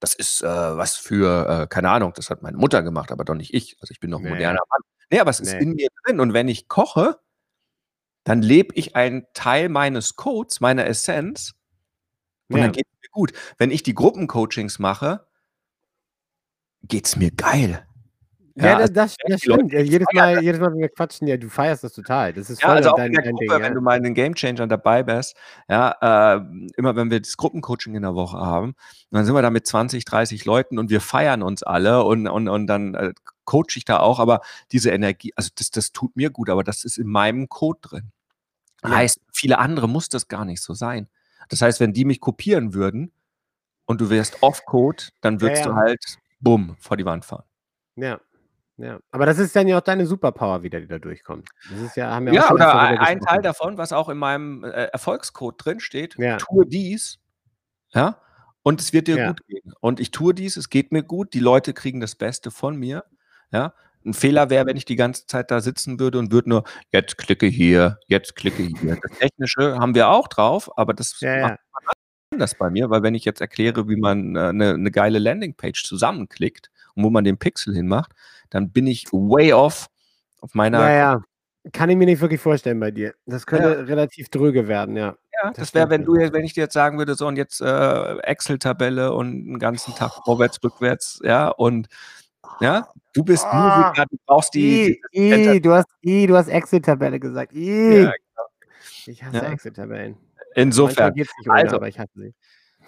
Das 0.00 0.14
ist 0.14 0.42
äh, 0.42 0.46
was 0.46 0.96
für, 0.96 1.48
äh, 1.48 1.66
keine 1.68 1.90
Ahnung, 1.90 2.12
das 2.14 2.30
hat 2.30 2.42
meine 2.42 2.56
Mutter 2.56 2.82
gemacht, 2.82 3.12
aber 3.12 3.24
doch 3.24 3.34
nicht 3.34 3.54
ich. 3.54 3.76
Also 3.80 3.92
ich 3.92 4.00
bin 4.00 4.10
noch 4.10 4.18
ein 4.18 4.24
nee. 4.24 4.30
moderner 4.30 4.62
Mann. 4.68 4.80
Nee, 5.10 5.20
aber 5.20 5.30
es 5.30 5.40
ist 5.40 5.52
nee. 5.52 5.60
in 5.60 5.74
mir 5.74 5.88
drin. 6.04 6.20
Und 6.20 6.32
wenn 6.32 6.48
ich 6.48 6.68
koche, 6.68 7.20
dann 8.24 8.42
lebe 8.42 8.74
ich 8.74 8.96
einen 8.96 9.26
Teil 9.34 9.68
meines 9.68 10.16
Codes, 10.16 10.60
meiner 10.60 10.86
Essenz. 10.86 11.54
Und 12.48 12.58
ja. 12.58 12.64
dann 12.64 12.72
geht 12.72 12.86
es 12.86 12.98
mir 13.02 13.10
gut. 13.10 13.32
Wenn 13.58 13.70
ich 13.70 13.82
die 13.82 13.94
Gruppencoachings 13.94 14.78
mache, 14.78 15.26
geht 16.82 17.06
es 17.06 17.16
mir 17.16 17.30
geil. 17.30 17.86
Ja, 18.56 18.78
das, 18.78 18.92
das, 18.92 19.16
das 19.26 19.40
stimmt. 19.40 19.72
jedes, 19.72 20.06
Mal, 20.12 20.42
jedes 20.42 20.60
Mal, 20.60 20.72
wenn 20.72 20.80
wir 20.80 20.88
quatschen, 20.88 21.28
ja, 21.28 21.36
du 21.36 21.48
feierst 21.48 21.84
das 21.84 21.92
total. 21.92 22.32
Das 22.32 22.50
ist 22.50 22.60
voll 22.60 22.70
ja, 22.70 22.76
also 22.76 22.90
auch 22.90 22.96
dein, 22.96 23.06
in 23.06 23.12
der 23.14 23.22
Gruppe, 23.22 23.44
Ding, 23.44 23.50
ja. 23.50 23.60
wenn 23.60 23.74
du 23.74 23.80
mal 23.80 23.96
in 23.96 24.02
den 24.02 24.14
Game 24.14 24.34
Changer 24.34 24.66
dabei 24.66 25.02
bist, 25.02 25.36
ja, 25.68 26.36
äh, 26.36 26.40
immer 26.76 26.96
wenn 26.96 27.10
wir 27.10 27.20
das 27.20 27.36
Gruppencoaching 27.36 27.94
in 27.94 28.02
der 28.02 28.14
Woche 28.14 28.38
haben, 28.38 28.74
dann 29.10 29.24
sind 29.24 29.34
wir 29.34 29.42
da 29.42 29.50
mit 29.50 29.66
20, 29.66 30.04
30 30.04 30.44
Leuten 30.44 30.78
und 30.78 30.90
wir 30.90 31.00
feiern 31.00 31.42
uns 31.42 31.62
alle 31.62 32.04
und, 32.04 32.26
und, 32.26 32.48
und 32.48 32.66
dann 32.66 32.94
äh, 32.94 33.12
coach 33.44 33.76
ich 33.76 33.84
da 33.84 34.00
auch, 34.00 34.18
aber 34.18 34.40
diese 34.72 34.90
Energie, 34.90 35.32
also 35.36 35.50
das, 35.54 35.70
das 35.70 35.92
tut 35.92 36.16
mir 36.16 36.30
gut, 36.30 36.50
aber 36.50 36.64
das 36.64 36.84
ist 36.84 36.98
in 36.98 37.06
meinem 37.06 37.48
Code 37.48 37.78
drin. 37.82 38.12
Ja. 38.82 38.90
Heißt, 38.90 39.20
viele 39.32 39.58
andere 39.58 39.88
muss 39.88 40.08
das 40.08 40.28
gar 40.28 40.44
nicht 40.44 40.62
so 40.62 40.74
sein. 40.74 41.08
Das 41.48 41.62
heißt, 41.62 41.80
wenn 41.80 41.92
die 41.92 42.04
mich 42.04 42.20
kopieren 42.20 42.74
würden 42.74 43.12
und 43.86 44.00
du 44.00 44.10
wärst 44.10 44.42
off-Code, 44.42 45.04
dann 45.20 45.40
würdest 45.40 45.64
ja, 45.64 45.70
du 45.70 45.76
halt, 45.76 46.18
bumm, 46.40 46.76
vor 46.78 46.96
die 46.96 47.04
Wand 47.04 47.24
fahren. 47.24 47.44
Ja. 47.96 48.20
Ja, 48.82 48.98
aber 49.10 49.26
das 49.26 49.38
ist 49.38 49.54
dann 49.54 49.68
ja 49.68 49.78
auch 49.78 49.82
deine 49.82 50.06
Superpower 50.06 50.62
wieder, 50.62 50.80
die 50.80 50.86
da 50.86 50.98
durchkommt. 50.98 51.48
Das 51.70 51.80
ist 51.80 51.96
ja, 51.96 52.10
haben 52.10 52.26
wir 52.26 52.32
ja 52.32 52.50
oder 52.50 53.00
ein 53.00 53.20
Teil 53.20 53.42
davon, 53.42 53.76
was 53.76 53.92
auch 53.92 54.08
in 54.08 54.16
meinem 54.16 54.64
äh, 54.64 54.86
Erfolgscode 54.86 55.54
drinsteht, 55.58 56.16
ja. 56.18 56.38
tue 56.38 56.64
dies, 56.66 57.18
ja, 57.90 58.18
und 58.62 58.80
es 58.80 58.92
wird 58.92 59.08
dir 59.08 59.18
ja. 59.18 59.28
gut 59.28 59.46
gehen. 59.46 59.74
Und 59.80 60.00
ich 60.00 60.12
tue 60.12 60.32
dies, 60.32 60.56
es 60.56 60.70
geht 60.70 60.92
mir 60.92 61.02
gut, 61.02 61.34
die 61.34 61.40
Leute 61.40 61.74
kriegen 61.74 62.00
das 62.00 62.14
Beste 62.14 62.50
von 62.50 62.76
mir, 62.76 63.04
ja. 63.52 63.74
Ein 64.02 64.14
Fehler 64.14 64.48
wäre, 64.48 64.64
wenn 64.64 64.78
ich 64.78 64.86
die 64.86 64.96
ganze 64.96 65.26
Zeit 65.26 65.50
da 65.50 65.60
sitzen 65.60 66.00
würde 66.00 66.18
und 66.18 66.32
würde 66.32 66.48
nur, 66.48 66.64
jetzt 66.90 67.18
klicke 67.18 67.46
hier, 67.46 67.98
jetzt 68.06 68.34
klicke 68.34 68.62
hier. 68.62 68.96
Das 69.02 69.18
Technische 69.18 69.78
haben 69.78 69.94
wir 69.94 70.08
auch 70.08 70.26
drauf, 70.26 70.70
aber 70.78 70.94
das 70.94 71.20
ja, 71.20 71.40
macht 71.42 71.58
man 71.70 71.94
anders 72.32 72.54
bei 72.54 72.70
mir, 72.70 72.88
weil 72.88 73.02
wenn 73.02 73.14
ich 73.14 73.26
jetzt 73.26 73.42
erkläre, 73.42 73.90
wie 73.90 73.96
man 73.96 74.36
äh, 74.36 74.38
eine, 74.38 74.70
eine 74.70 74.90
geile 74.90 75.18
Landingpage 75.18 75.84
zusammenklickt 75.84 76.70
und 76.94 77.04
wo 77.04 77.10
man 77.10 77.24
den 77.24 77.38
Pixel 77.38 77.74
hinmacht, 77.74 78.12
dann 78.50 78.70
bin 78.70 78.86
ich 78.86 79.06
way 79.12 79.52
off 79.52 79.88
auf 80.40 80.54
meiner. 80.54 80.78
Naja, 80.78 81.22
kann 81.72 81.90
ich 81.90 81.96
mir 81.96 82.06
nicht 82.06 82.20
wirklich 82.20 82.40
vorstellen 82.40 82.80
bei 82.80 82.90
dir. 82.90 83.14
Das 83.26 83.46
könnte 83.46 83.68
ja. 83.68 83.80
relativ 83.84 84.30
dröge 84.30 84.66
werden, 84.66 84.96
ja. 84.96 85.16
Ja, 85.42 85.50
das, 85.50 85.56
das 85.56 85.74
wäre, 85.74 85.90
wenn 85.90 86.04
du 86.04 86.14
wenn 86.14 86.44
ich 86.44 86.54
dir 86.54 86.62
jetzt 86.62 86.74
sagen 86.74 86.98
würde, 86.98 87.14
so 87.14 87.26
und 87.26 87.36
jetzt 87.36 87.60
äh, 87.60 88.18
Excel-Tabelle 88.18 89.12
und 89.12 89.28
einen 89.28 89.58
ganzen 89.58 89.94
Tag 89.94 90.12
oh. 90.18 90.22
vorwärts, 90.24 90.58
rückwärts, 90.62 91.20
ja, 91.22 91.48
und 91.48 91.88
ja, 92.60 92.88
du 93.12 93.24
bist 93.24 93.46
oh. 93.50 93.54
Musiker, 93.54 94.06
du 94.10 94.16
brauchst 94.26 94.54
die. 94.54 95.00
I, 95.12 95.30
die 95.30 95.56
I, 95.56 95.60
du 95.60 95.72
hast 95.72 95.88
I, 96.02 96.26
du 96.26 96.36
hast 96.36 96.48
Excel-Tabelle 96.48 97.20
gesagt. 97.20 97.52
I. 97.54 98.02
Ja, 98.02 98.12
genau. 98.12 98.12
Ich 99.06 99.22
hasse 99.22 99.36
ja. 99.36 99.52
Excel-Tabellen. 99.52 100.16
Insofern. 100.54 101.14
also, 101.48 101.76
aber 101.76 101.88
ich 101.88 101.98
hasse 101.98 102.12
sie. 102.16 102.34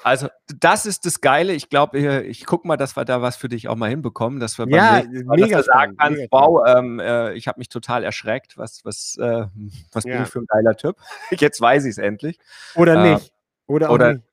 Also, 0.05 0.29
das 0.59 0.87
ist 0.87 1.07
das 1.07 1.21
Geile. 1.21 1.53
Ich 1.53 1.69
glaube, 1.69 1.99
ich 2.23 2.45
gucke 2.45 2.67
mal, 2.67 2.77
dass 2.77 2.97
wir 2.97 3.05
da 3.05 3.23
was 3.23 3.37
für 3.37 3.49
dich 3.49 3.69
auch 3.69 3.77
mal 3.77 3.89
hinbekommen, 3.89 4.41
dass 4.41 4.59
wir 4.59 4.69
ja, 4.69 5.03
Mal, 5.25 5.37
mega 5.37 5.59
dass 5.59 5.67
sagen 5.67 5.97
kannst, 5.97 6.23
wow, 6.31 6.63
ähm, 6.67 6.99
äh, 6.99 7.35
ich 7.35 7.49
habe 7.49 7.59
mich 7.59 7.69
total 7.69 8.05
erschreckt. 8.05 8.59
Was, 8.59 8.85
was, 8.85 9.17
äh, 9.19 9.47
was 9.93 10.05
ja. 10.05 10.15
bin 10.15 10.23
ich 10.23 10.29
für 10.29 10.41
ein 10.41 10.47
geiler 10.47 10.77
Typ? 10.77 10.97
Jetzt 11.31 11.61
weiß 11.61 11.85
ich 11.85 11.93
es 11.93 11.99
endlich. 11.99 12.39
Oder 12.75 13.05
äh, 13.05 13.15
nicht. 13.15 13.33
Oder 13.67 13.91
auch 13.91 13.95
oder, 13.95 14.15
nicht. 14.15 14.25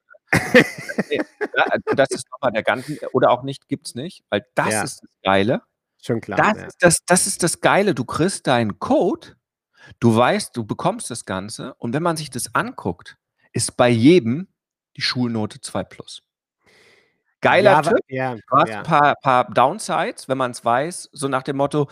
ja, 1.11 1.63
also 1.69 1.95
das 1.95 2.09
ist 2.11 2.27
nochmal 2.31 2.51
der 2.51 2.63
ganze, 2.63 2.99
oder 3.13 3.31
auch 3.31 3.43
nicht, 3.43 3.67
gibt 3.67 3.87
es 3.87 3.95
nicht, 3.95 4.23
weil 4.29 4.45
das 4.55 4.71
ja. 4.71 4.83
ist 4.83 5.03
das 5.03 5.09
Geile. 5.23 5.61
Schon 6.01 6.21
klar. 6.21 6.37
Das, 6.37 6.67
ist 6.67 6.77
das, 6.79 7.05
das 7.05 7.27
ist 7.27 7.43
das 7.43 7.61
Geile. 7.61 7.93
Du 7.93 8.05
kriegst 8.05 8.47
deinen 8.47 8.79
Code, 8.79 9.35
du 9.99 10.15
weißt, 10.15 10.55
du 10.55 10.65
bekommst 10.65 11.09
das 11.11 11.25
Ganze 11.25 11.73
und 11.75 11.93
wenn 11.93 12.03
man 12.03 12.15
sich 12.15 12.29
das 12.29 12.53
anguckt, 12.55 13.17
ist 13.53 13.75
bei 13.75 13.89
jedem 13.89 14.47
die 14.99 15.03
Schulnote 15.03 15.61
2 15.61 15.83
plus. 15.85 16.23
Geiler 17.39 17.71
ja, 17.71 17.81
Tipp. 17.81 17.99
Ja, 18.09 18.35
du 18.35 18.57
hast 18.57 18.71
ein 18.71 18.83
paar, 18.83 19.15
paar 19.15 19.49
Downsides, 19.49 20.27
wenn 20.27 20.37
man 20.37 20.51
es 20.51 20.65
weiß, 20.65 21.09
so 21.13 21.29
nach 21.29 21.43
dem 21.43 21.55
Motto, 21.55 21.87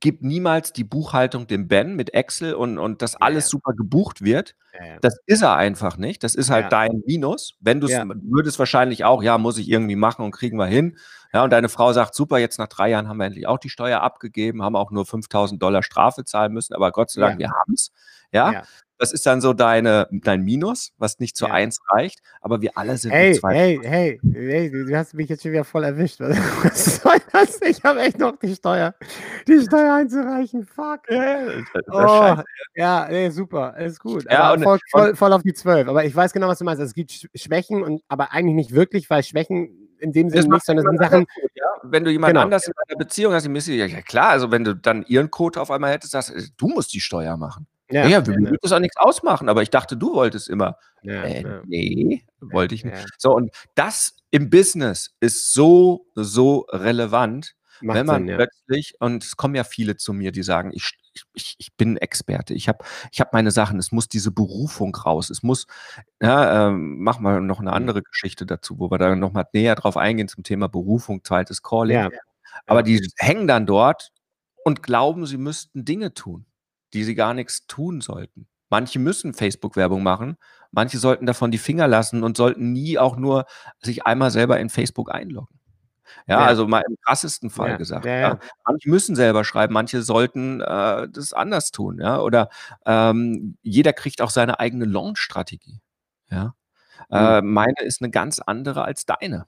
gib 0.00 0.22
niemals 0.22 0.74
die 0.74 0.84
Buchhaltung 0.84 1.46
dem 1.46 1.68
Ben 1.68 1.96
mit 1.96 2.12
Excel 2.12 2.52
und, 2.52 2.78
und 2.78 3.00
dass 3.00 3.16
alles 3.16 3.46
ja. 3.46 3.50
super 3.50 3.72
gebucht 3.72 4.22
wird. 4.22 4.56
Ja, 4.74 4.98
das 5.00 5.16
ist 5.24 5.40
er 5.40 5.56
einfach 5.56 5.96
nicht. 5.96 6.22
Das 6.22 6.34
ist 6.34 6.50
halt 6.50 6.70
dein 6.70 7.02
Minus. 7.06 7.54
Wenn 7.60 7.80
du 7.80 7.86
es 7.86 7.92
würdest 7.92 8.58
wahrscheinlich 8.58 9.04
auch, 9.04 9.22
ja, 9.22 9.38
muss 9.38 9.56
ich 9.56 9.70
irgendwie 9.70 9.96
machen 9.96 10.22
und 10.22 10.32
kriegen 10.32 10.58
wir 10.58 10.66
hin. 10.66 10.98
Ja, 11.32 11.44
und 11.44 11.50
deine 11.50 11.70
Frau 11.70 11.94
sagt, 11.94 12.14
super, 12.14 12.36
jetzt 12.36 12.58
nach 12.58 12.68
drei 12.68 12.90
Jahren 12.90 13.08
haben 13.08 13.16
wir 13.16 13.24
endlich 13.24 13.46
auch 13.46 13.58
die 13.58 13.70
Steuer 13.70 14.02
abgegeben, 14.02 14.62
haben 14.62 14.76
auch 14.76 14.90
nur 14.90 15.06
5000 15.06 15.62
Dollar 15.62 15.82
Strafe 15.82 16.24
zahlen 16.24 16.52
müssen, 16.52 16.74
aber 16.74 16.92
Gott 16.92 17.10
sei 17.10 17.22
Dank, 17.22 17.38
wir 17.38 17.50
haben 17.50 17.72
es. 17.72 17.90
Ja, 18.32 18.64
das 19.00 19.12
ist 19.12 19.24
dann 19.24 19.40
so 19.40 19.54
deine, 19.54 20.08
dein 20.10 20.42
Minus, 20.42 20.92
was 20.98 21.20
nicht 21.20 21.34
zu 21.34 21.46
ja. 21.46 21.54
1 21.54 21.80
reicht, 21.88 22.20
aber 22.42 22.60
wir 22.60 22.76
alle 22.76 22.98
sind 22.98 23.12
hey, 23.12 23.32
zwei. 23.32 23.54
Hey, 23.54 23.80
hey, 23.82 24.20
hey, 24.22 24.70
du 24.70 24.94
hast 24.94 25.14
mich 25.14 25.30
jetzt 25.30 25.42
schon 25.42 25.52
wieder 25.52 25.64
voll 25.64 25.84
erwischt. 25.84 26.20
Was 26.62 27.00
soll 27.00 27.16
das? 27.32 27.62
Ich 27.62 27.82
habe 27.82 28.00
echt 28.00 28.18
noch 28.18 28.36
die 28.36 28.54
Steuer, 28.54 28.94
die 29.48 29.58
Steuer 29.62 29.94
einzureichen. 29.94 30.66
Fuck. 30.66 31.00
Oh, 31.90 32.36
ja. 32.74 33.08
nee, 33.10 33.30
super, 33.30 33.74
ist 33.78 34.00
gut. 34.00 34.30
Ja, 34.30 34.52
und, 34.52 34.62
voll, 34.62 34.78
voll, 34.90 35.16
voll, 35.16 35.32
auf 35.32 35.42
die 35.42 35.54
12. 35.54 35.88
Aber 35.88 36.04
ich 36.04 36.14
weiß 36.14 36.34
genau, 36.34 36.48
was 36.48 36.58
du 36.58 36.64
meinst. 36.64 36.80
Also 36.80 36.90
es 36.90 36.94
gibt 36.94 37.26
Schwächen, 37.34 37.82
und, 37.82 38.02
aber 38.08 38.32
eigentlich 38.32 38.54
nicht 38.54 38.72
wirklich, 38.72 39.08
weil 39.08 39.22
Schwächen 39.22 39.88
in 39.98 40.12
dem 40.12 40.28
Sinne 40.28 40.46
nicht, 40.46 40.66
sondern 40.66 40.84
sind 40.84 40.98
Sachen. 40.98 41.20
Gut, 41.20 41.50
ja? 41.54 41.64
Wenn 41.84 42.04
du 42.04 42.10
jemand 42.10 42.32
genau. 42.32 42.42
anders 42.42 42.66
in 42.66 42.74
einer 42.86 42.98
Beziehung 42.98 43.32
hast, 43.32 43.46
die 43.46 43.76
ja, 43.76 43.86
ja 43.86 44.02
klar, 44.02 44.28
also 44.28 44.50
wenn 44.50 44.64
du 44.64 44.76
dann 44.76 45.04
ihren 45.06 45.30
Code 45.30 45.58
auf 45.58 45.70
einmal 45.70 45.90
hättest, 45.90 46.12
sagst 46.12 46.52
du 46.58 46.68
musst 46.68 46.92
die 46.92 47.00
Steuer 47.00 47.38
machen. 47.38 47.66
Ja, 47.90 48.06
ja, 48.06 48.26
wir 48.26 48.34
würden 48.34 48.56
das 48.62 48.72
auch 48.72 48.78
nichts 48.78 48.96
ausmachen, 48.96 49.48
aber 49.48 49.62
ich 49.62 49.70
dachte, 49.70 49.96
du 49.96 50.14
wolltest 50.14 50.48
immer. 50.48 50.76
Ja, 51.02 51.22
äh, 51.24 51.42
ja. 51.42 51.62
Nee, 51.66 52.24
wollte 52.40 52.74
ich 52.74 52.84
nicht. 52.84 53.06
So, 53.18 53.34
und 53.34 53.50
das 53.74 54.16
im 54.30 54.48
Business 54.50 55.14
ist 55.20 55.52
so, 55.52 56.06
so 56.14 56.66
relevant, 56.70 57.54
Macht 57.80 57.98
wenn 57.98 58.06
man 58.06 58.26
Sinn, 58.26 58.36
plötzlich, 58.36 58.94
und 59.00 59.24
es 59.24 59.36
kommen 59.36 59.54
ja 59.54 59.64
viele 59.64 59.96
zu 59.96 60.12
mir, 60.12 60.32
die 60.32 60.42
sagen, 60.42 60.70
ich, 60.74 60.92
ich, 61.32 61.56
ich 61.58 61.76
bin 61.76 61.96
Experte, 61.96 62.54
ich 62.54 62.68
habe 62.68 62.84
ich 63.10 63.20
hab 63.20 63.32
meine 63.32 63.50
Sachen, 63.50 63.78
es 63.78 63.90
muss 63.90 64.08
diese 64.08 64.30
Berufung 64.30 64.94
raus, 64.94 65.30
es 65.30 65.42
muss, 65.42 65.66
ja, 66.20 66.68
ähm, 66.68 67.00
machen 67.02 67.24
wir 67.24 67.40
noch 67.40 67.60
eine 67.60 67.72
andere 67.72 68.02
Geschichte 68.02 68.46
dazu, 68.46 68.78
wo 68.78 68.90
wir 68.90 68.98
da 68.98 69.16
nochmal 69.16 69.46
näher 69.52 69.74
drauf 69.74 69.96
eingehen 69.96 70.28
zum 70.28 70.44
Thema 70.44 70.68
Berufung, 70.68 71.24
zweites 71.24 71.62
Calling. 71.62 72.10
Aber 72.66 72.82
die 72.82 73.00
hängen 73.16 73.48
dann 73.48 73.66
dort 73.66 74.12
und 74.64 74.82
glauben, 74.82 75.26
sie 75.26 75.38
müssten 75.38 75.84
Dinge 75.84 76.12
tun, 76.14 76.44
die 76.92 77.04
sie 77.04 77.14
gar 77.14 77.34
nichts 77.34 77.66
tun 77.66 78.00
sollten. 78.00 78.46
Manche 78.68 78.98
müssen 78.98 79.34
Facebook-Werbung 79.34 80.02
machen, 80.02 80.36
manche 80.70 80.98
sollten 80.98 81.26
davon 81.26 81.50
die 81.50 81.58
Finger 81.58 81.88
lassen 81.88 82.22
und 82.22 82.36
sollten 82.36 82.72
nie 82.72 82.98
auch 82.98 83.16
nur 83.16 83.46
sich 83.80 84.06
einmal 84.06 84.30
selber 84.30 84.60
in 84.60 84.70
Facebook 84.70 85.10
einloggen. 85.12 85.60
Ja, 86.26 86.40
ja. 86.40 86.46
also 86.46 86.66
mal 86.66 86.82
im 86.88 86.96
krassesten 87.04 87.50
Fall 87.50 87.70
ja. 87.70 87.76
gesagt. 87.76 88.04
Ja, 88.04 88.38
manche 88.64 88.88
müssen 88.88 89.16
selber 89.16 89.44
schreiben, 89.44 89.74
manche 89.74 90.02
sollten 90.02 90.60
äh, 90.60 91.08
das 91.08 91.32
anders 91.32 91.70
tun. 91.70 92.00
Ja, 92.00 92.20
oder 92.20 92.48
ähm, 92.86 93.56
jeder 93.62 93.92
kriegt 93.92 94.20
auch 94.20 94.30
seine 94.30 94.60
eigene 94.60 94.84
Launch-Strategie. 94.84 95.80
Ja, 96.30 96.54
mhm. 97.08 97.16
äh, 97.16 97.42
meine 97.42 97.82
ist 97.82 98.02
eine 98.02 98.10
ganz 98.10 98.40
andere 98.40 98.84
als 98.84 99.06
deine. 99.06 99.46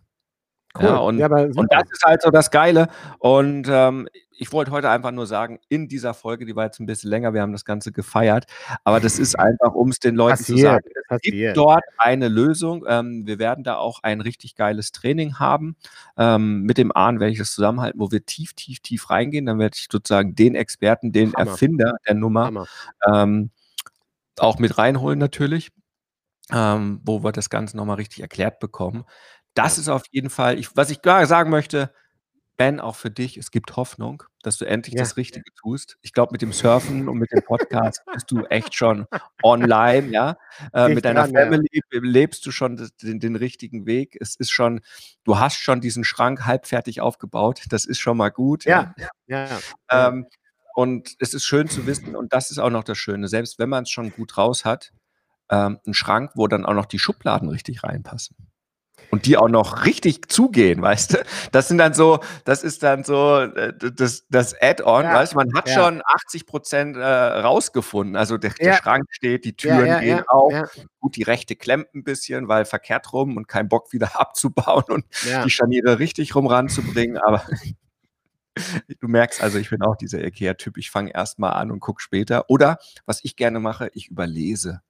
Cool. 0.79 0.85
Ja, 0.87 0.97
und, 0.97 1.19
ja, 1.19 1.27
und 1.27 1.67
das 1.71 1.83
ist 1.91 2.03
halt 2.03 2.23
so 2.23 2.31
das 2.31 2.51
Geile. 2.51 2.89
Und 3.19 3.67
ähm, 3.69 4.09
ich 4.43 4.53
wollte 4.53 4.71
heute 4.71 4.91
einfach 4.91 5.13
nur 5.13 5.27
sagen, 5.27 5.61
in 5.69 5.87
dieser 5.87 6.15
Folge, 6.15 6.47
die 6.47 6.57
war 6.57 6.65
jetzt 6.65 6.81
ein 6.81 6.87
bisschen 6.87 7.11
länger, 7.11 7.35
wir 7.35 7.43
haben 7.43 7.53
das 7.53 7.65
Ganze 7.65 7.93
gefeiert, 7.93 8.47
aber 8.83 8.99
das 8.99 9.19
ist 9.19 9.39
einfach, 9.39 9.75
um 9.75 9.91
es 9.91 10.01
den 10.01 10.17
Leuten 10.17 10.39
passiert, 10.39 10.59
zu 10.59 10.63
sagen, 10.63 10.85
es 10.95 11.09
passiert. 11.09 11.35
gibt 11.35 11.57
dort 11.57 11.85
eine 11.99 12.29
Lösung. 12.29 12.85
Ähm, 12.89 13.27
wir 13.27 13.39
werden 13.39 13.65
da 13.65 13.77
auch 13.77 14.03
ein 14.03 14.21
richtig 14.21 14.57
geiles 14.57 14.93
Training 14.93 15.39
haben. 15.39 15.77
Ähm, 16.17 16.63
mit 16.63 16.79
dem 16.79 16.91
Ahn 16.91 17.21
werde 17.21 17.33
ich 17.33 17.39
das 17.39 17.53
zusammenhalten, 17.53 18.01
wo 18.01 18.11
wir 18.11 18.25
tief, 18.25 18.55
tief, 18.55 18.81
tief 18.81 19.11
reingehen. 19.11 19.47
Dann 19.47 19.59
werde 19.59 19.77
ich 19.79 19.89
sozusagen 19.93 20.35
den 20.35 20.55
Experten, 20.55 21.13
den 21.13 21.35
Hammer. 21.35 21.51
Erfinder 21.51 21.95
der 22.09 22.15
Nummer 22.15 22.67
ähm, 23.07 23.51
auch 24.39 24.59
mit 24.59 24.79
reinholen 24.79 25.19
natürlich. 25.19 25.71
Ähm, 26.51 27.01
wo 27.05 27.23
wir 27.23 27.31
das 27.31 27.49
Ganze 27.51 27.77
nochmal 27.77 27.97
richtig 27.97 28.21
erklärt 28.21 28.59
bekommen. 28.59 29.05
Das 29.55 29.79
ist 29.79 29.89
auf 29.89 30.05
jeden 30.11 30.31
Fall, 30.31 30.59
ich, 30.59 30.75
was 30.77 30.91
ich 30.91 31.03
gerade 31.03 31.27
sagen 31.27 31.51
möchte, 31.51 31.93
Ben, 32.59 32.81
auch 32.81 32.97
für 32.97 33.11
dich, 33.11 33.39
es 33.39 33.51
gibt 33.51 33.77
Hoffnung, 33.77 34.23
dass 34.43 34.59
du 34.59 34.67
endlich 34.67 34.95
ja. 34.95 35.01
das 35.01 35.17
Richtige 35.17 35.51
tust. 35.61 35.97
Ich 36.03 36.13
glaube, 36.13 36.33
mit 36.33 36.43
dem 36.43 36.53
Surfen 36.53 37.09
und 37.09 37.19
mit 37.19 37.33
dem 37.33 37.43
Podcast 37.43 38.03
bist 38.13 38.31
du 38.31 38.45
echt 38.45 38.75
schon 38.75 39.07
online, 39.43 40.11
ja. 40.11 40.37
Äh, 40.75 40.91
mit 40.91 41.05
deiner 41.05 41.23
dran, 41.23 41.33
Family 41.33 41.67
ja. 41.73 42.01
lebst 42.03 42.45
du 42.45 42.51
schon 42.51 42.91
den, 43.03 43.21
den, 43.21 43.37
richtigen 43.37 43.87
Weg. 43.87 44.17
Es 44.21 44.37
ist 44.37 44.53
schon, 44.53 44.81
du 45.25 45.39
hast 45.39 45.57
schon 45.57 45.81
diesen 45.81 46.05
Schrank 46.05 46.45
halbfertig 46.45 47.01
aufgebaut. 47.01 47.63
Das 47.71 47.87
ist 47.87 48.01
schon 48.01 48.19
mal 48.19 48.31
gut. 48.31 48.65
Ja, 48.65 48.95
ja. 48.99 49.09
ja, 49.27 49.59
ähm, 49.91 50.27
und 50.75 51.15
es 51.19 51.35
ist 51.35 51.45
schön 51.45 51.69
zu 51.69 51.87
wissen, 51.87 52.15
und 52.15 52.33
das 52.33 52.51
ist 52.51 52.59
auch 52.59 52.71
noch 52.71 52.85
das 52.85 52.99
Schöne, 52.99 53.29
selbst 53.29 53.59
wenn 53.59 53.71
man 53.71 53.85
es 53.85 53.91
schon 53.91 54.11
gut 54.11 54.37
raus 54.37 54.65
hat, 54.65 54.93
ähm, 55.51 55.81
ein 55.87 55.95
Schrank, 55.95 56.33
wo 56.35 56.47
dann 56.47 56.65
auch 56.67 56.75
noch 56.75 56.87
die 56.87 56.99
Schubladen 56.99 57.49
richtig 57.49 57.83
reinpassen 57.83 58.37
und 59.13 59.27
die 59.27 59.37
auch 59.37 59.49
noch 59.49 59.85
richtig 59.85 60.31
zugehen, 60.31 60.83
weißt 60.83 61.15
du? 61.15 61.19
Das 61.53 61.69
sind 61.69 61.79
dann 61.79 61.95
so, 61.95 62.19
das 62.45 62.65
ist 62.65 62.83
dann 62.83 63.05
so 63.05 63.41
äh, 63.41 63.73
das, 63.77 64.27
das 64.29 64.61
Add-on, 64.61 65.05
ja, 65.05 65.15
weißt 65.15 65.35
du? 65.35 65.37
Man 65.37 65.55
hat 65.55 65.69
ja. 65.69 65.75
schon 65.75 66.03
80 66.05 66.47
Prozent 66.47 66.97
äh, 66.97 67.01
rausgefunden. 67.01 68.17
Also 68.17 68.39
der, 68.39 68.51
ja. 68.59 68.65
der, 68.65 68.75
Schrank 68.79 69.05
steht, 69.11 69.45
die 69.45 69.55
Türen 69.55 70.01
gehen 70.01 70.25
auf. 70.27 70.53
Gut, 70.99 71.17
die 71.17 71.23
rechte 71.23 71.55
klemmt 71.55 71.95
ein 71.95 72.05
bisschen, 72.05 72.49
weil 72.49 72.65
verkehrt 72.65 73.13
rum 73.13 73.37
und 73.37 73.47
kein 73.47 73.69
Bock 73.69 73.93
wieder 73.93 74.11
abzubauen 74.21 74.85
und 74.89 75.05
die 75.45 75.51
Scharniere 75.51 75.99
richtig 75.99 76.35
rum 76.35 76.47
ranzubringen. 76.47 77.19
Aber 77.19 77.45
du 79.01 79.09
merkst 79.09 79.43
also, 79.43 79.59
ich 79.59 79.69
bin 79.69 79.83
auch 79.83 79.97
dieser 79.97 80.25
Ikea-Typ. 80.25 80.79
Ich 80.79 80.91
fange 80.91 81.13
erst 81.15 81.39
mal 81.39 81.51
an 81.51 81.71
und 81.71 81.81
gucke 81.81 82.01
später. 82.01 82.49
Oder 82.49 82.79
was 83.05 83.23
ich 83.25 83.37
gerne 83.37 83.61
mache, 83.61 83.91
ich 83.93 84.09
überlese 84.09 84.81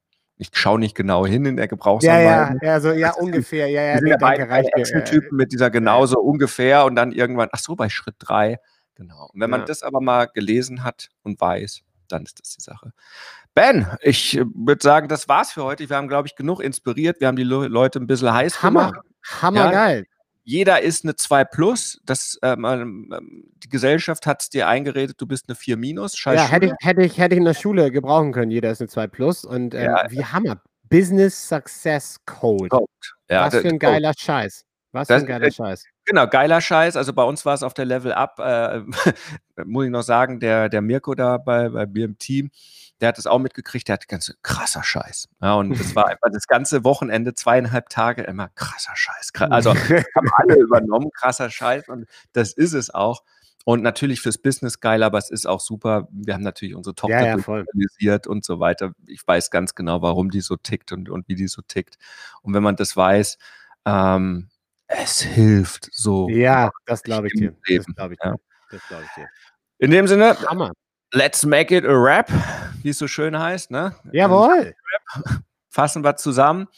ich 0.42 0.50
schaue 0.52 0.78
nicht 0.78 0.94
genau 0.94 1.24
hin 1.24 1.44
in 1.46 1.56
der 1.56 1.68
Gebrauchsanweisung. 1.68 2.58
Ja, 2.60 2.66
ja, 2.66 2.72
ja, 2.74 2.80
so, 2.80 2.92
ja 2.92 3.12
ungefähr. 3.12 3.68
Ja, 3.68 3.82
ja, 3.82 4.00
nee, 4.00 4.14
danke, 4.18 4.48
reicht 4.48 4.70
Typen 5.04 5.36
mit 5.36 5.52
dieser 5.52 5.70
genauso 5.70 6.18
ungefähr 6.20 6.84
und 6.84 6.96
dann 6.96 7.12
irgendwann, 7.12 7.48
ach 7.52 7.60
so, 7.60 7.76
bei 7.76 7.88
Schritt 7.88 8.16
drei. 8.18 8.58
Genau. 8.96 9.28
Und 9.32 9.40
wenn 9.40 9.50
man 9.50 9.64
das 9.64 9.82
aber 9.82 10.00
mal 10.00 10.26
gelesen 10.26 10.84
hat 10.84 11.08
und 11.22 11.40
weiß, 11.40 11.82
dann 12.08 12.24
ist 12.24 12.40
das 12.40 12.56
die 12.56 12.60
Sache. 12.60 12.92
Ben, 13.54 13.86
ich 14.00 14.36
äh, 14.36 14.44
würde 14.54 14.82
sagen, 14.82 15.08
das 15.08 15.28
war's 15.28 15.52
für 15.52 15.64
heute. 15.64 15.88
Wir 15.88 15.96
haben, 15.96 16.08
glaube 16.08 16.26
ich, 16.26 16.36
genug 16.36 16.60
inspiriert. 16.60 17.20
Wir 17.20 17.28
haben 17.28 17.36
die 17.36 17.42
Leute 17.44 18.00
ein 18.00 18.06
bisschen 18.06 18.32
heiß 18.32 18.62
Hammer. 18.62 18.90
gemacht. 18.90 19.06
Hammergeil. 19.40 19.98
Ja, 19.98 20.04
jeder 20.44 20.82
ist 20.82 21.04
eine 21.04 21.16
2 21.16 21.44
plus. 21.44 22.00
Das, 22.04 22.38
ähm, 22.42 22.64
ähm, 22.64 23.44
die 23.62 23.68
Gesellschaft 23.68 24.26
hat 24.26 24.42
es 24.42 24.50
dir 24.50 24.68
eingeredet, 24.68 25.20
du 25.20 25.26
bist 25.26 25.48
eine 25.48 25.56
4 25.56 25.76
minus. 25.76 26.16
Scheiß 26.16 26.38
ja, 26.38 26.48
hätte 26.48 26.66
ich, 26.66 26.72
hätte, 26.80 27.02
ich, 27.02 27.18
hätte 27.18 27.34
ich 27.34 27.38
in 27.38 27.44
der 27.44 27.54
Schule 27.54 27.90
gebrauchen 27.90 28.32
können, 28.32 28.50
jeder 28.50 28.70
ist 28.70 28.80
eine 28.80 28.88
2 28.88 29.06
plus. 29.06 29.44
Und 29.44 29.74
ähm, 29.74 29.84
ja. 29.84 30.10
wie 30.10 30.24
Hammer. 30.24 30.60
Business 30.88 31.48
Success 31.48 32.18
Code. 32.26 32.68
Code. 32.68 32.86
Ja, 33.30 33.46
Was 33.46 33.56
für 33.56 33.68
ein 33.68 33.78
geiler 33.78 34.10
Code. 34.10 34.20
Scheiß. 34.20 34.64
Was 34.92 35.08
für 35.08 35.14
ein 35.14 35.26
geiler 35.26 35.46
das, 35.46 35.56
Scheiß. 35.56 35.84
Genau, 36.04 36.26
geiler 36.26 36.60
Scheiß. 36.60 36.96
Also 36.96 37.14
bei 37.14 37.24
uns 37.24 37.46
war 37.46 37.54
es 37.54 37.62
auf 37.62 37.72
der 37.72 37.86
Level 37.86 38.12
Up, 38.12 38.38
äh, 38.38 38.80
muss 39.64 39.86
ich 39.86 39.90
noch 39.90 40.02
sagen, 40.02 40.38
der, 40.38 40.68
der 40.68 40.82
Mirko 40.82 41.14
da 41.14 41.38
bei, 41.38 41.70
bei 41.70 41.86
mir 41.86 42.04
im 42.04 42.18
Team, 42.18 42.50
der 43.00 43.08
hat 43.08 43.18
es 43.18 43.26
auch 43.26 43.38
mitgekriegt, 43.38 43.88
der 43.88 43.94
hat 43.94 44.08
ganz 44.08 44.32
krasser 44.42 44.84
Scheiß. 44.84 45.28
Ja, 45.40 45.54
und 45.54 45.78
das 45.78 45.96
war 45.96 46.06
einfach 46.06 46.30
das 46.32 46.46
ganze 46.46 46.84
Wochenende, 46.84 47.34
zweieinhalb 47.34 47.88
Tage 47.88 48.22
immer 48.22 48.48
krasser 48.50 48.94
Scheiß. 48.94 49.32
Also 49.50 49.74
haben 49.74 50.30
alle 50.36 50.56
übernommen, 50.56 51.10
krasser 51.12 51.50
Scheiß 51.50 51.88
und 51.88 52.06
das 52.32 52.52
ist 52.52 52.74
es 52.74 52.90
auch. 52.90 53.22
Und 53.64 53.82
natürlich 53.82 54.20
fürs 54.20 54.38
Business 54.38 54.80
geil, 54.80 55.02
aber 55.04 55.18
es 55.18 55.30
ist 55.30 55.46
auch 55.46 55.60
super. 55.60 56.08
Wir 56.10 56.34
haben 56.34 56.42
natürlich 56.42 56.74
unsere 56.74 56.96
Tochter 56.96 57.20
ja, 57.20 57.36
ja, 57.98 58.18
und 58.26 58.44
so 58.44 58.58
weiter. 58.58 58.92
Ich 59.06 59.22
weiß 59.24 59.50
ganz 59.50 59.74
genau, 59.74 60.02
warum 60.02 60.30
die 60.30 60.40
so 60.40 60.56
tickt 60.56 60.90
und, 60.90 61.08
und 61.08 61.28
wie 61.28 61.36
die 61.36 61.46
so 61.46 61.62
tickt. 61.62 61.96
Und 62.42 62.54
wenn 62.54 62.62
man 62.62 62.74
das 62.74 62.96
weiß, 62.96 63.38
ähm, 63.86 64.48
es 64.88 65.20
hilft 65.20 65.88
so. 65.92 66.28
Ja, 66.28 66.70
das 66.86 67.02
glaube 67.02 67.28
ich 67.28 67.34
dir. 67.34 67.54
Das 67.68 67.86
glaube 67.86 68.14
ich, 68.14 68.20
ja. 68.22 68.34
glaub 68.88 69.02
ich 69.02 69.10
dir. 69.16 69.28
In 69.78 69.90
dem 69.90 70.06
Sinne, 70.06 70.36
Hammer. 70.48 70.72
Let's 71.12 71.44
make 71.44 71.74
it 71.76 71.84
a 71.84 71.92
rap, 71.92 72.30
wie 72.84 72.90
es 72.90 72.98
so 72.98 73.08
schön 73.08 73.38
heißt. 73.38 73.70
Ne? 73.70 73.94
Jawohl. 74.12 74.74
Fassen 75.68 76.04
wir 76.04 76.16
zusammen. 76.16 76.68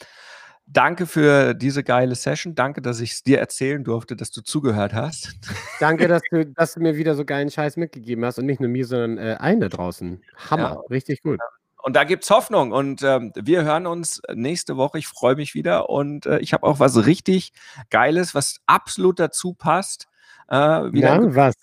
Danke 0.67 1.05
für 1.05 1.53
diese 1.53 1.83
geile 1.83 2.15
Session. 2.15 2.55
Danke, 2.55 2.81
dass 2.81 2.99
ich 2.99 3.11
es 3.11 3.23
dir 3.23 3.39
erzählen 3.39 3.83
durfte, 3.83 4.15
dass 4.15 4.31
du 4.31 4.41
zugehört 4.41 4.93
hast. 4.93 5.35
Danke, 5.79 6.07
dass 6.07 6.23
du, 6.31 6.45
dass 6.45 6.73
du 6.73 6.79
mir 6.79 6.95
wieder 6.95 7.13
so 7.13 7.23
geilen 7.23 7.51
Scheiß 7.51 7.77
mitgegeben 7.77 8.25
hast 8.25 8.39
und 8.39 8.47
nicht 8.47 8.59
nur 8.59 8.69
mir, 8.69 8.85
sondern 8.85 9.17
äh, 9.17 9.35
allen 9.39 9.59
da 9.59 9.69
draußen. 9.69 10.23
Hammer, 10.49 10.63
ja. 10.63 10.81
richtig 10.89 11.21
gut. 11.21 11.39
Und 11.83 11.95
da 11.95 12.03
gibt 12.03 12.23
es 12.23 12.31
Hoffnung. 12.31 12.71
Und 12.71 13.03
ähm, 13.03 13.31
wir 13.35 13.63
hören 13.63 13.85
uns 13.85 14.23
nächste 14.33 14.75
Woche. 14.75 14.97
Ich 14.97 15.07
freue 15.07 15.35
mich 15.35 15.53
wieder. 15.53 15.87
Und 15.87 16.25
äh, 16.25 16.39
ich 16.39 16.51
habe 16.53 16.65
auch 16.65 16.79
was 16.79 17.05
richtig 17.05 17.53
Geiles, 17.91 18.33
was 18.33 18.57
absolut 18.65 19.19
dazu 19.19 19.53
passt. 19.53 20.07
Äh, 20.47 20.55
wieder 20.55 21.21
ja, 21.21 21.35
was? 21.35 21.53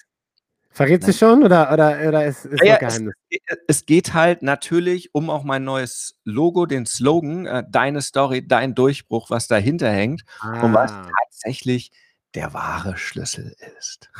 Verrätst 0.73 1.07
du 1.07 1.13
schon 1.13 1.45
oder, 1.45 1.71
oder, 1.71 2.09
oder 2.09 2.25
ist, 2.25 2.47
ist 2.47 2.65
ja, 2.65 2.79
Geheimnis? 2.79 3.15
Es, 3.29 3.59
es, 3.69 3.87
geht 3.87 4.15
halt 4.15 4.43
natürlich 4.43 5.15
um 5.15 5.29
auch 5.29 5.45
mein 5.45 5.65
neues 5.65 6.17
Logo, 6.25 6.65
den 6.65 6.87
Slogan, 6.87 7.45
äh, 7.45 7.63
deine 7.69 8.01
Story, 8.01 8.47
dein 8.47 8.75
Durchbruch, 8.75 9.29
was 9.29 9.49
dahinter 9.49 9.91
hängt 9.91 10.23
ah. 10.41 10.63
und 10.63 10.73
was 10.73 10.91
ah. 10.93 11.11
tatsächlich 11.25 11.93
der 12.35 12.55
wahre 12.55 12.97
Schlüssel 12.97 13.55
ist. 13.79 14.11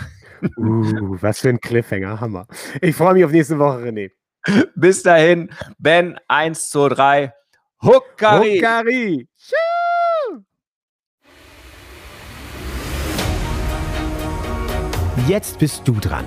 Uh, 0.59 1.17
was 1.23 1.41
für 1.41 1.49
ein 1.49 1.61
Cliffhanger, 1.61 2.21
Hammer. 2.21 2.47
Ich 2.83 2.97
freue 2.97 3.15
mich 3.15 3.25
auf 3.25 3.33
nächste 3.33 3.59
Woche, 3.59 3.79
René. 3.79 4.11
Bis 4.75 5.03
dahin, 5.03 5.51
Ben 5.79 6.19
1, 6.29 6.69
2, 6.69 6.89
3, 6.91 7.35
Huckari. 7.81 8.57
Huckari. 8.57 9.29
Jetzt 15.29 15.59
bist 15.59 15.87
du 15.87 15.95
dran. 15.95 16.27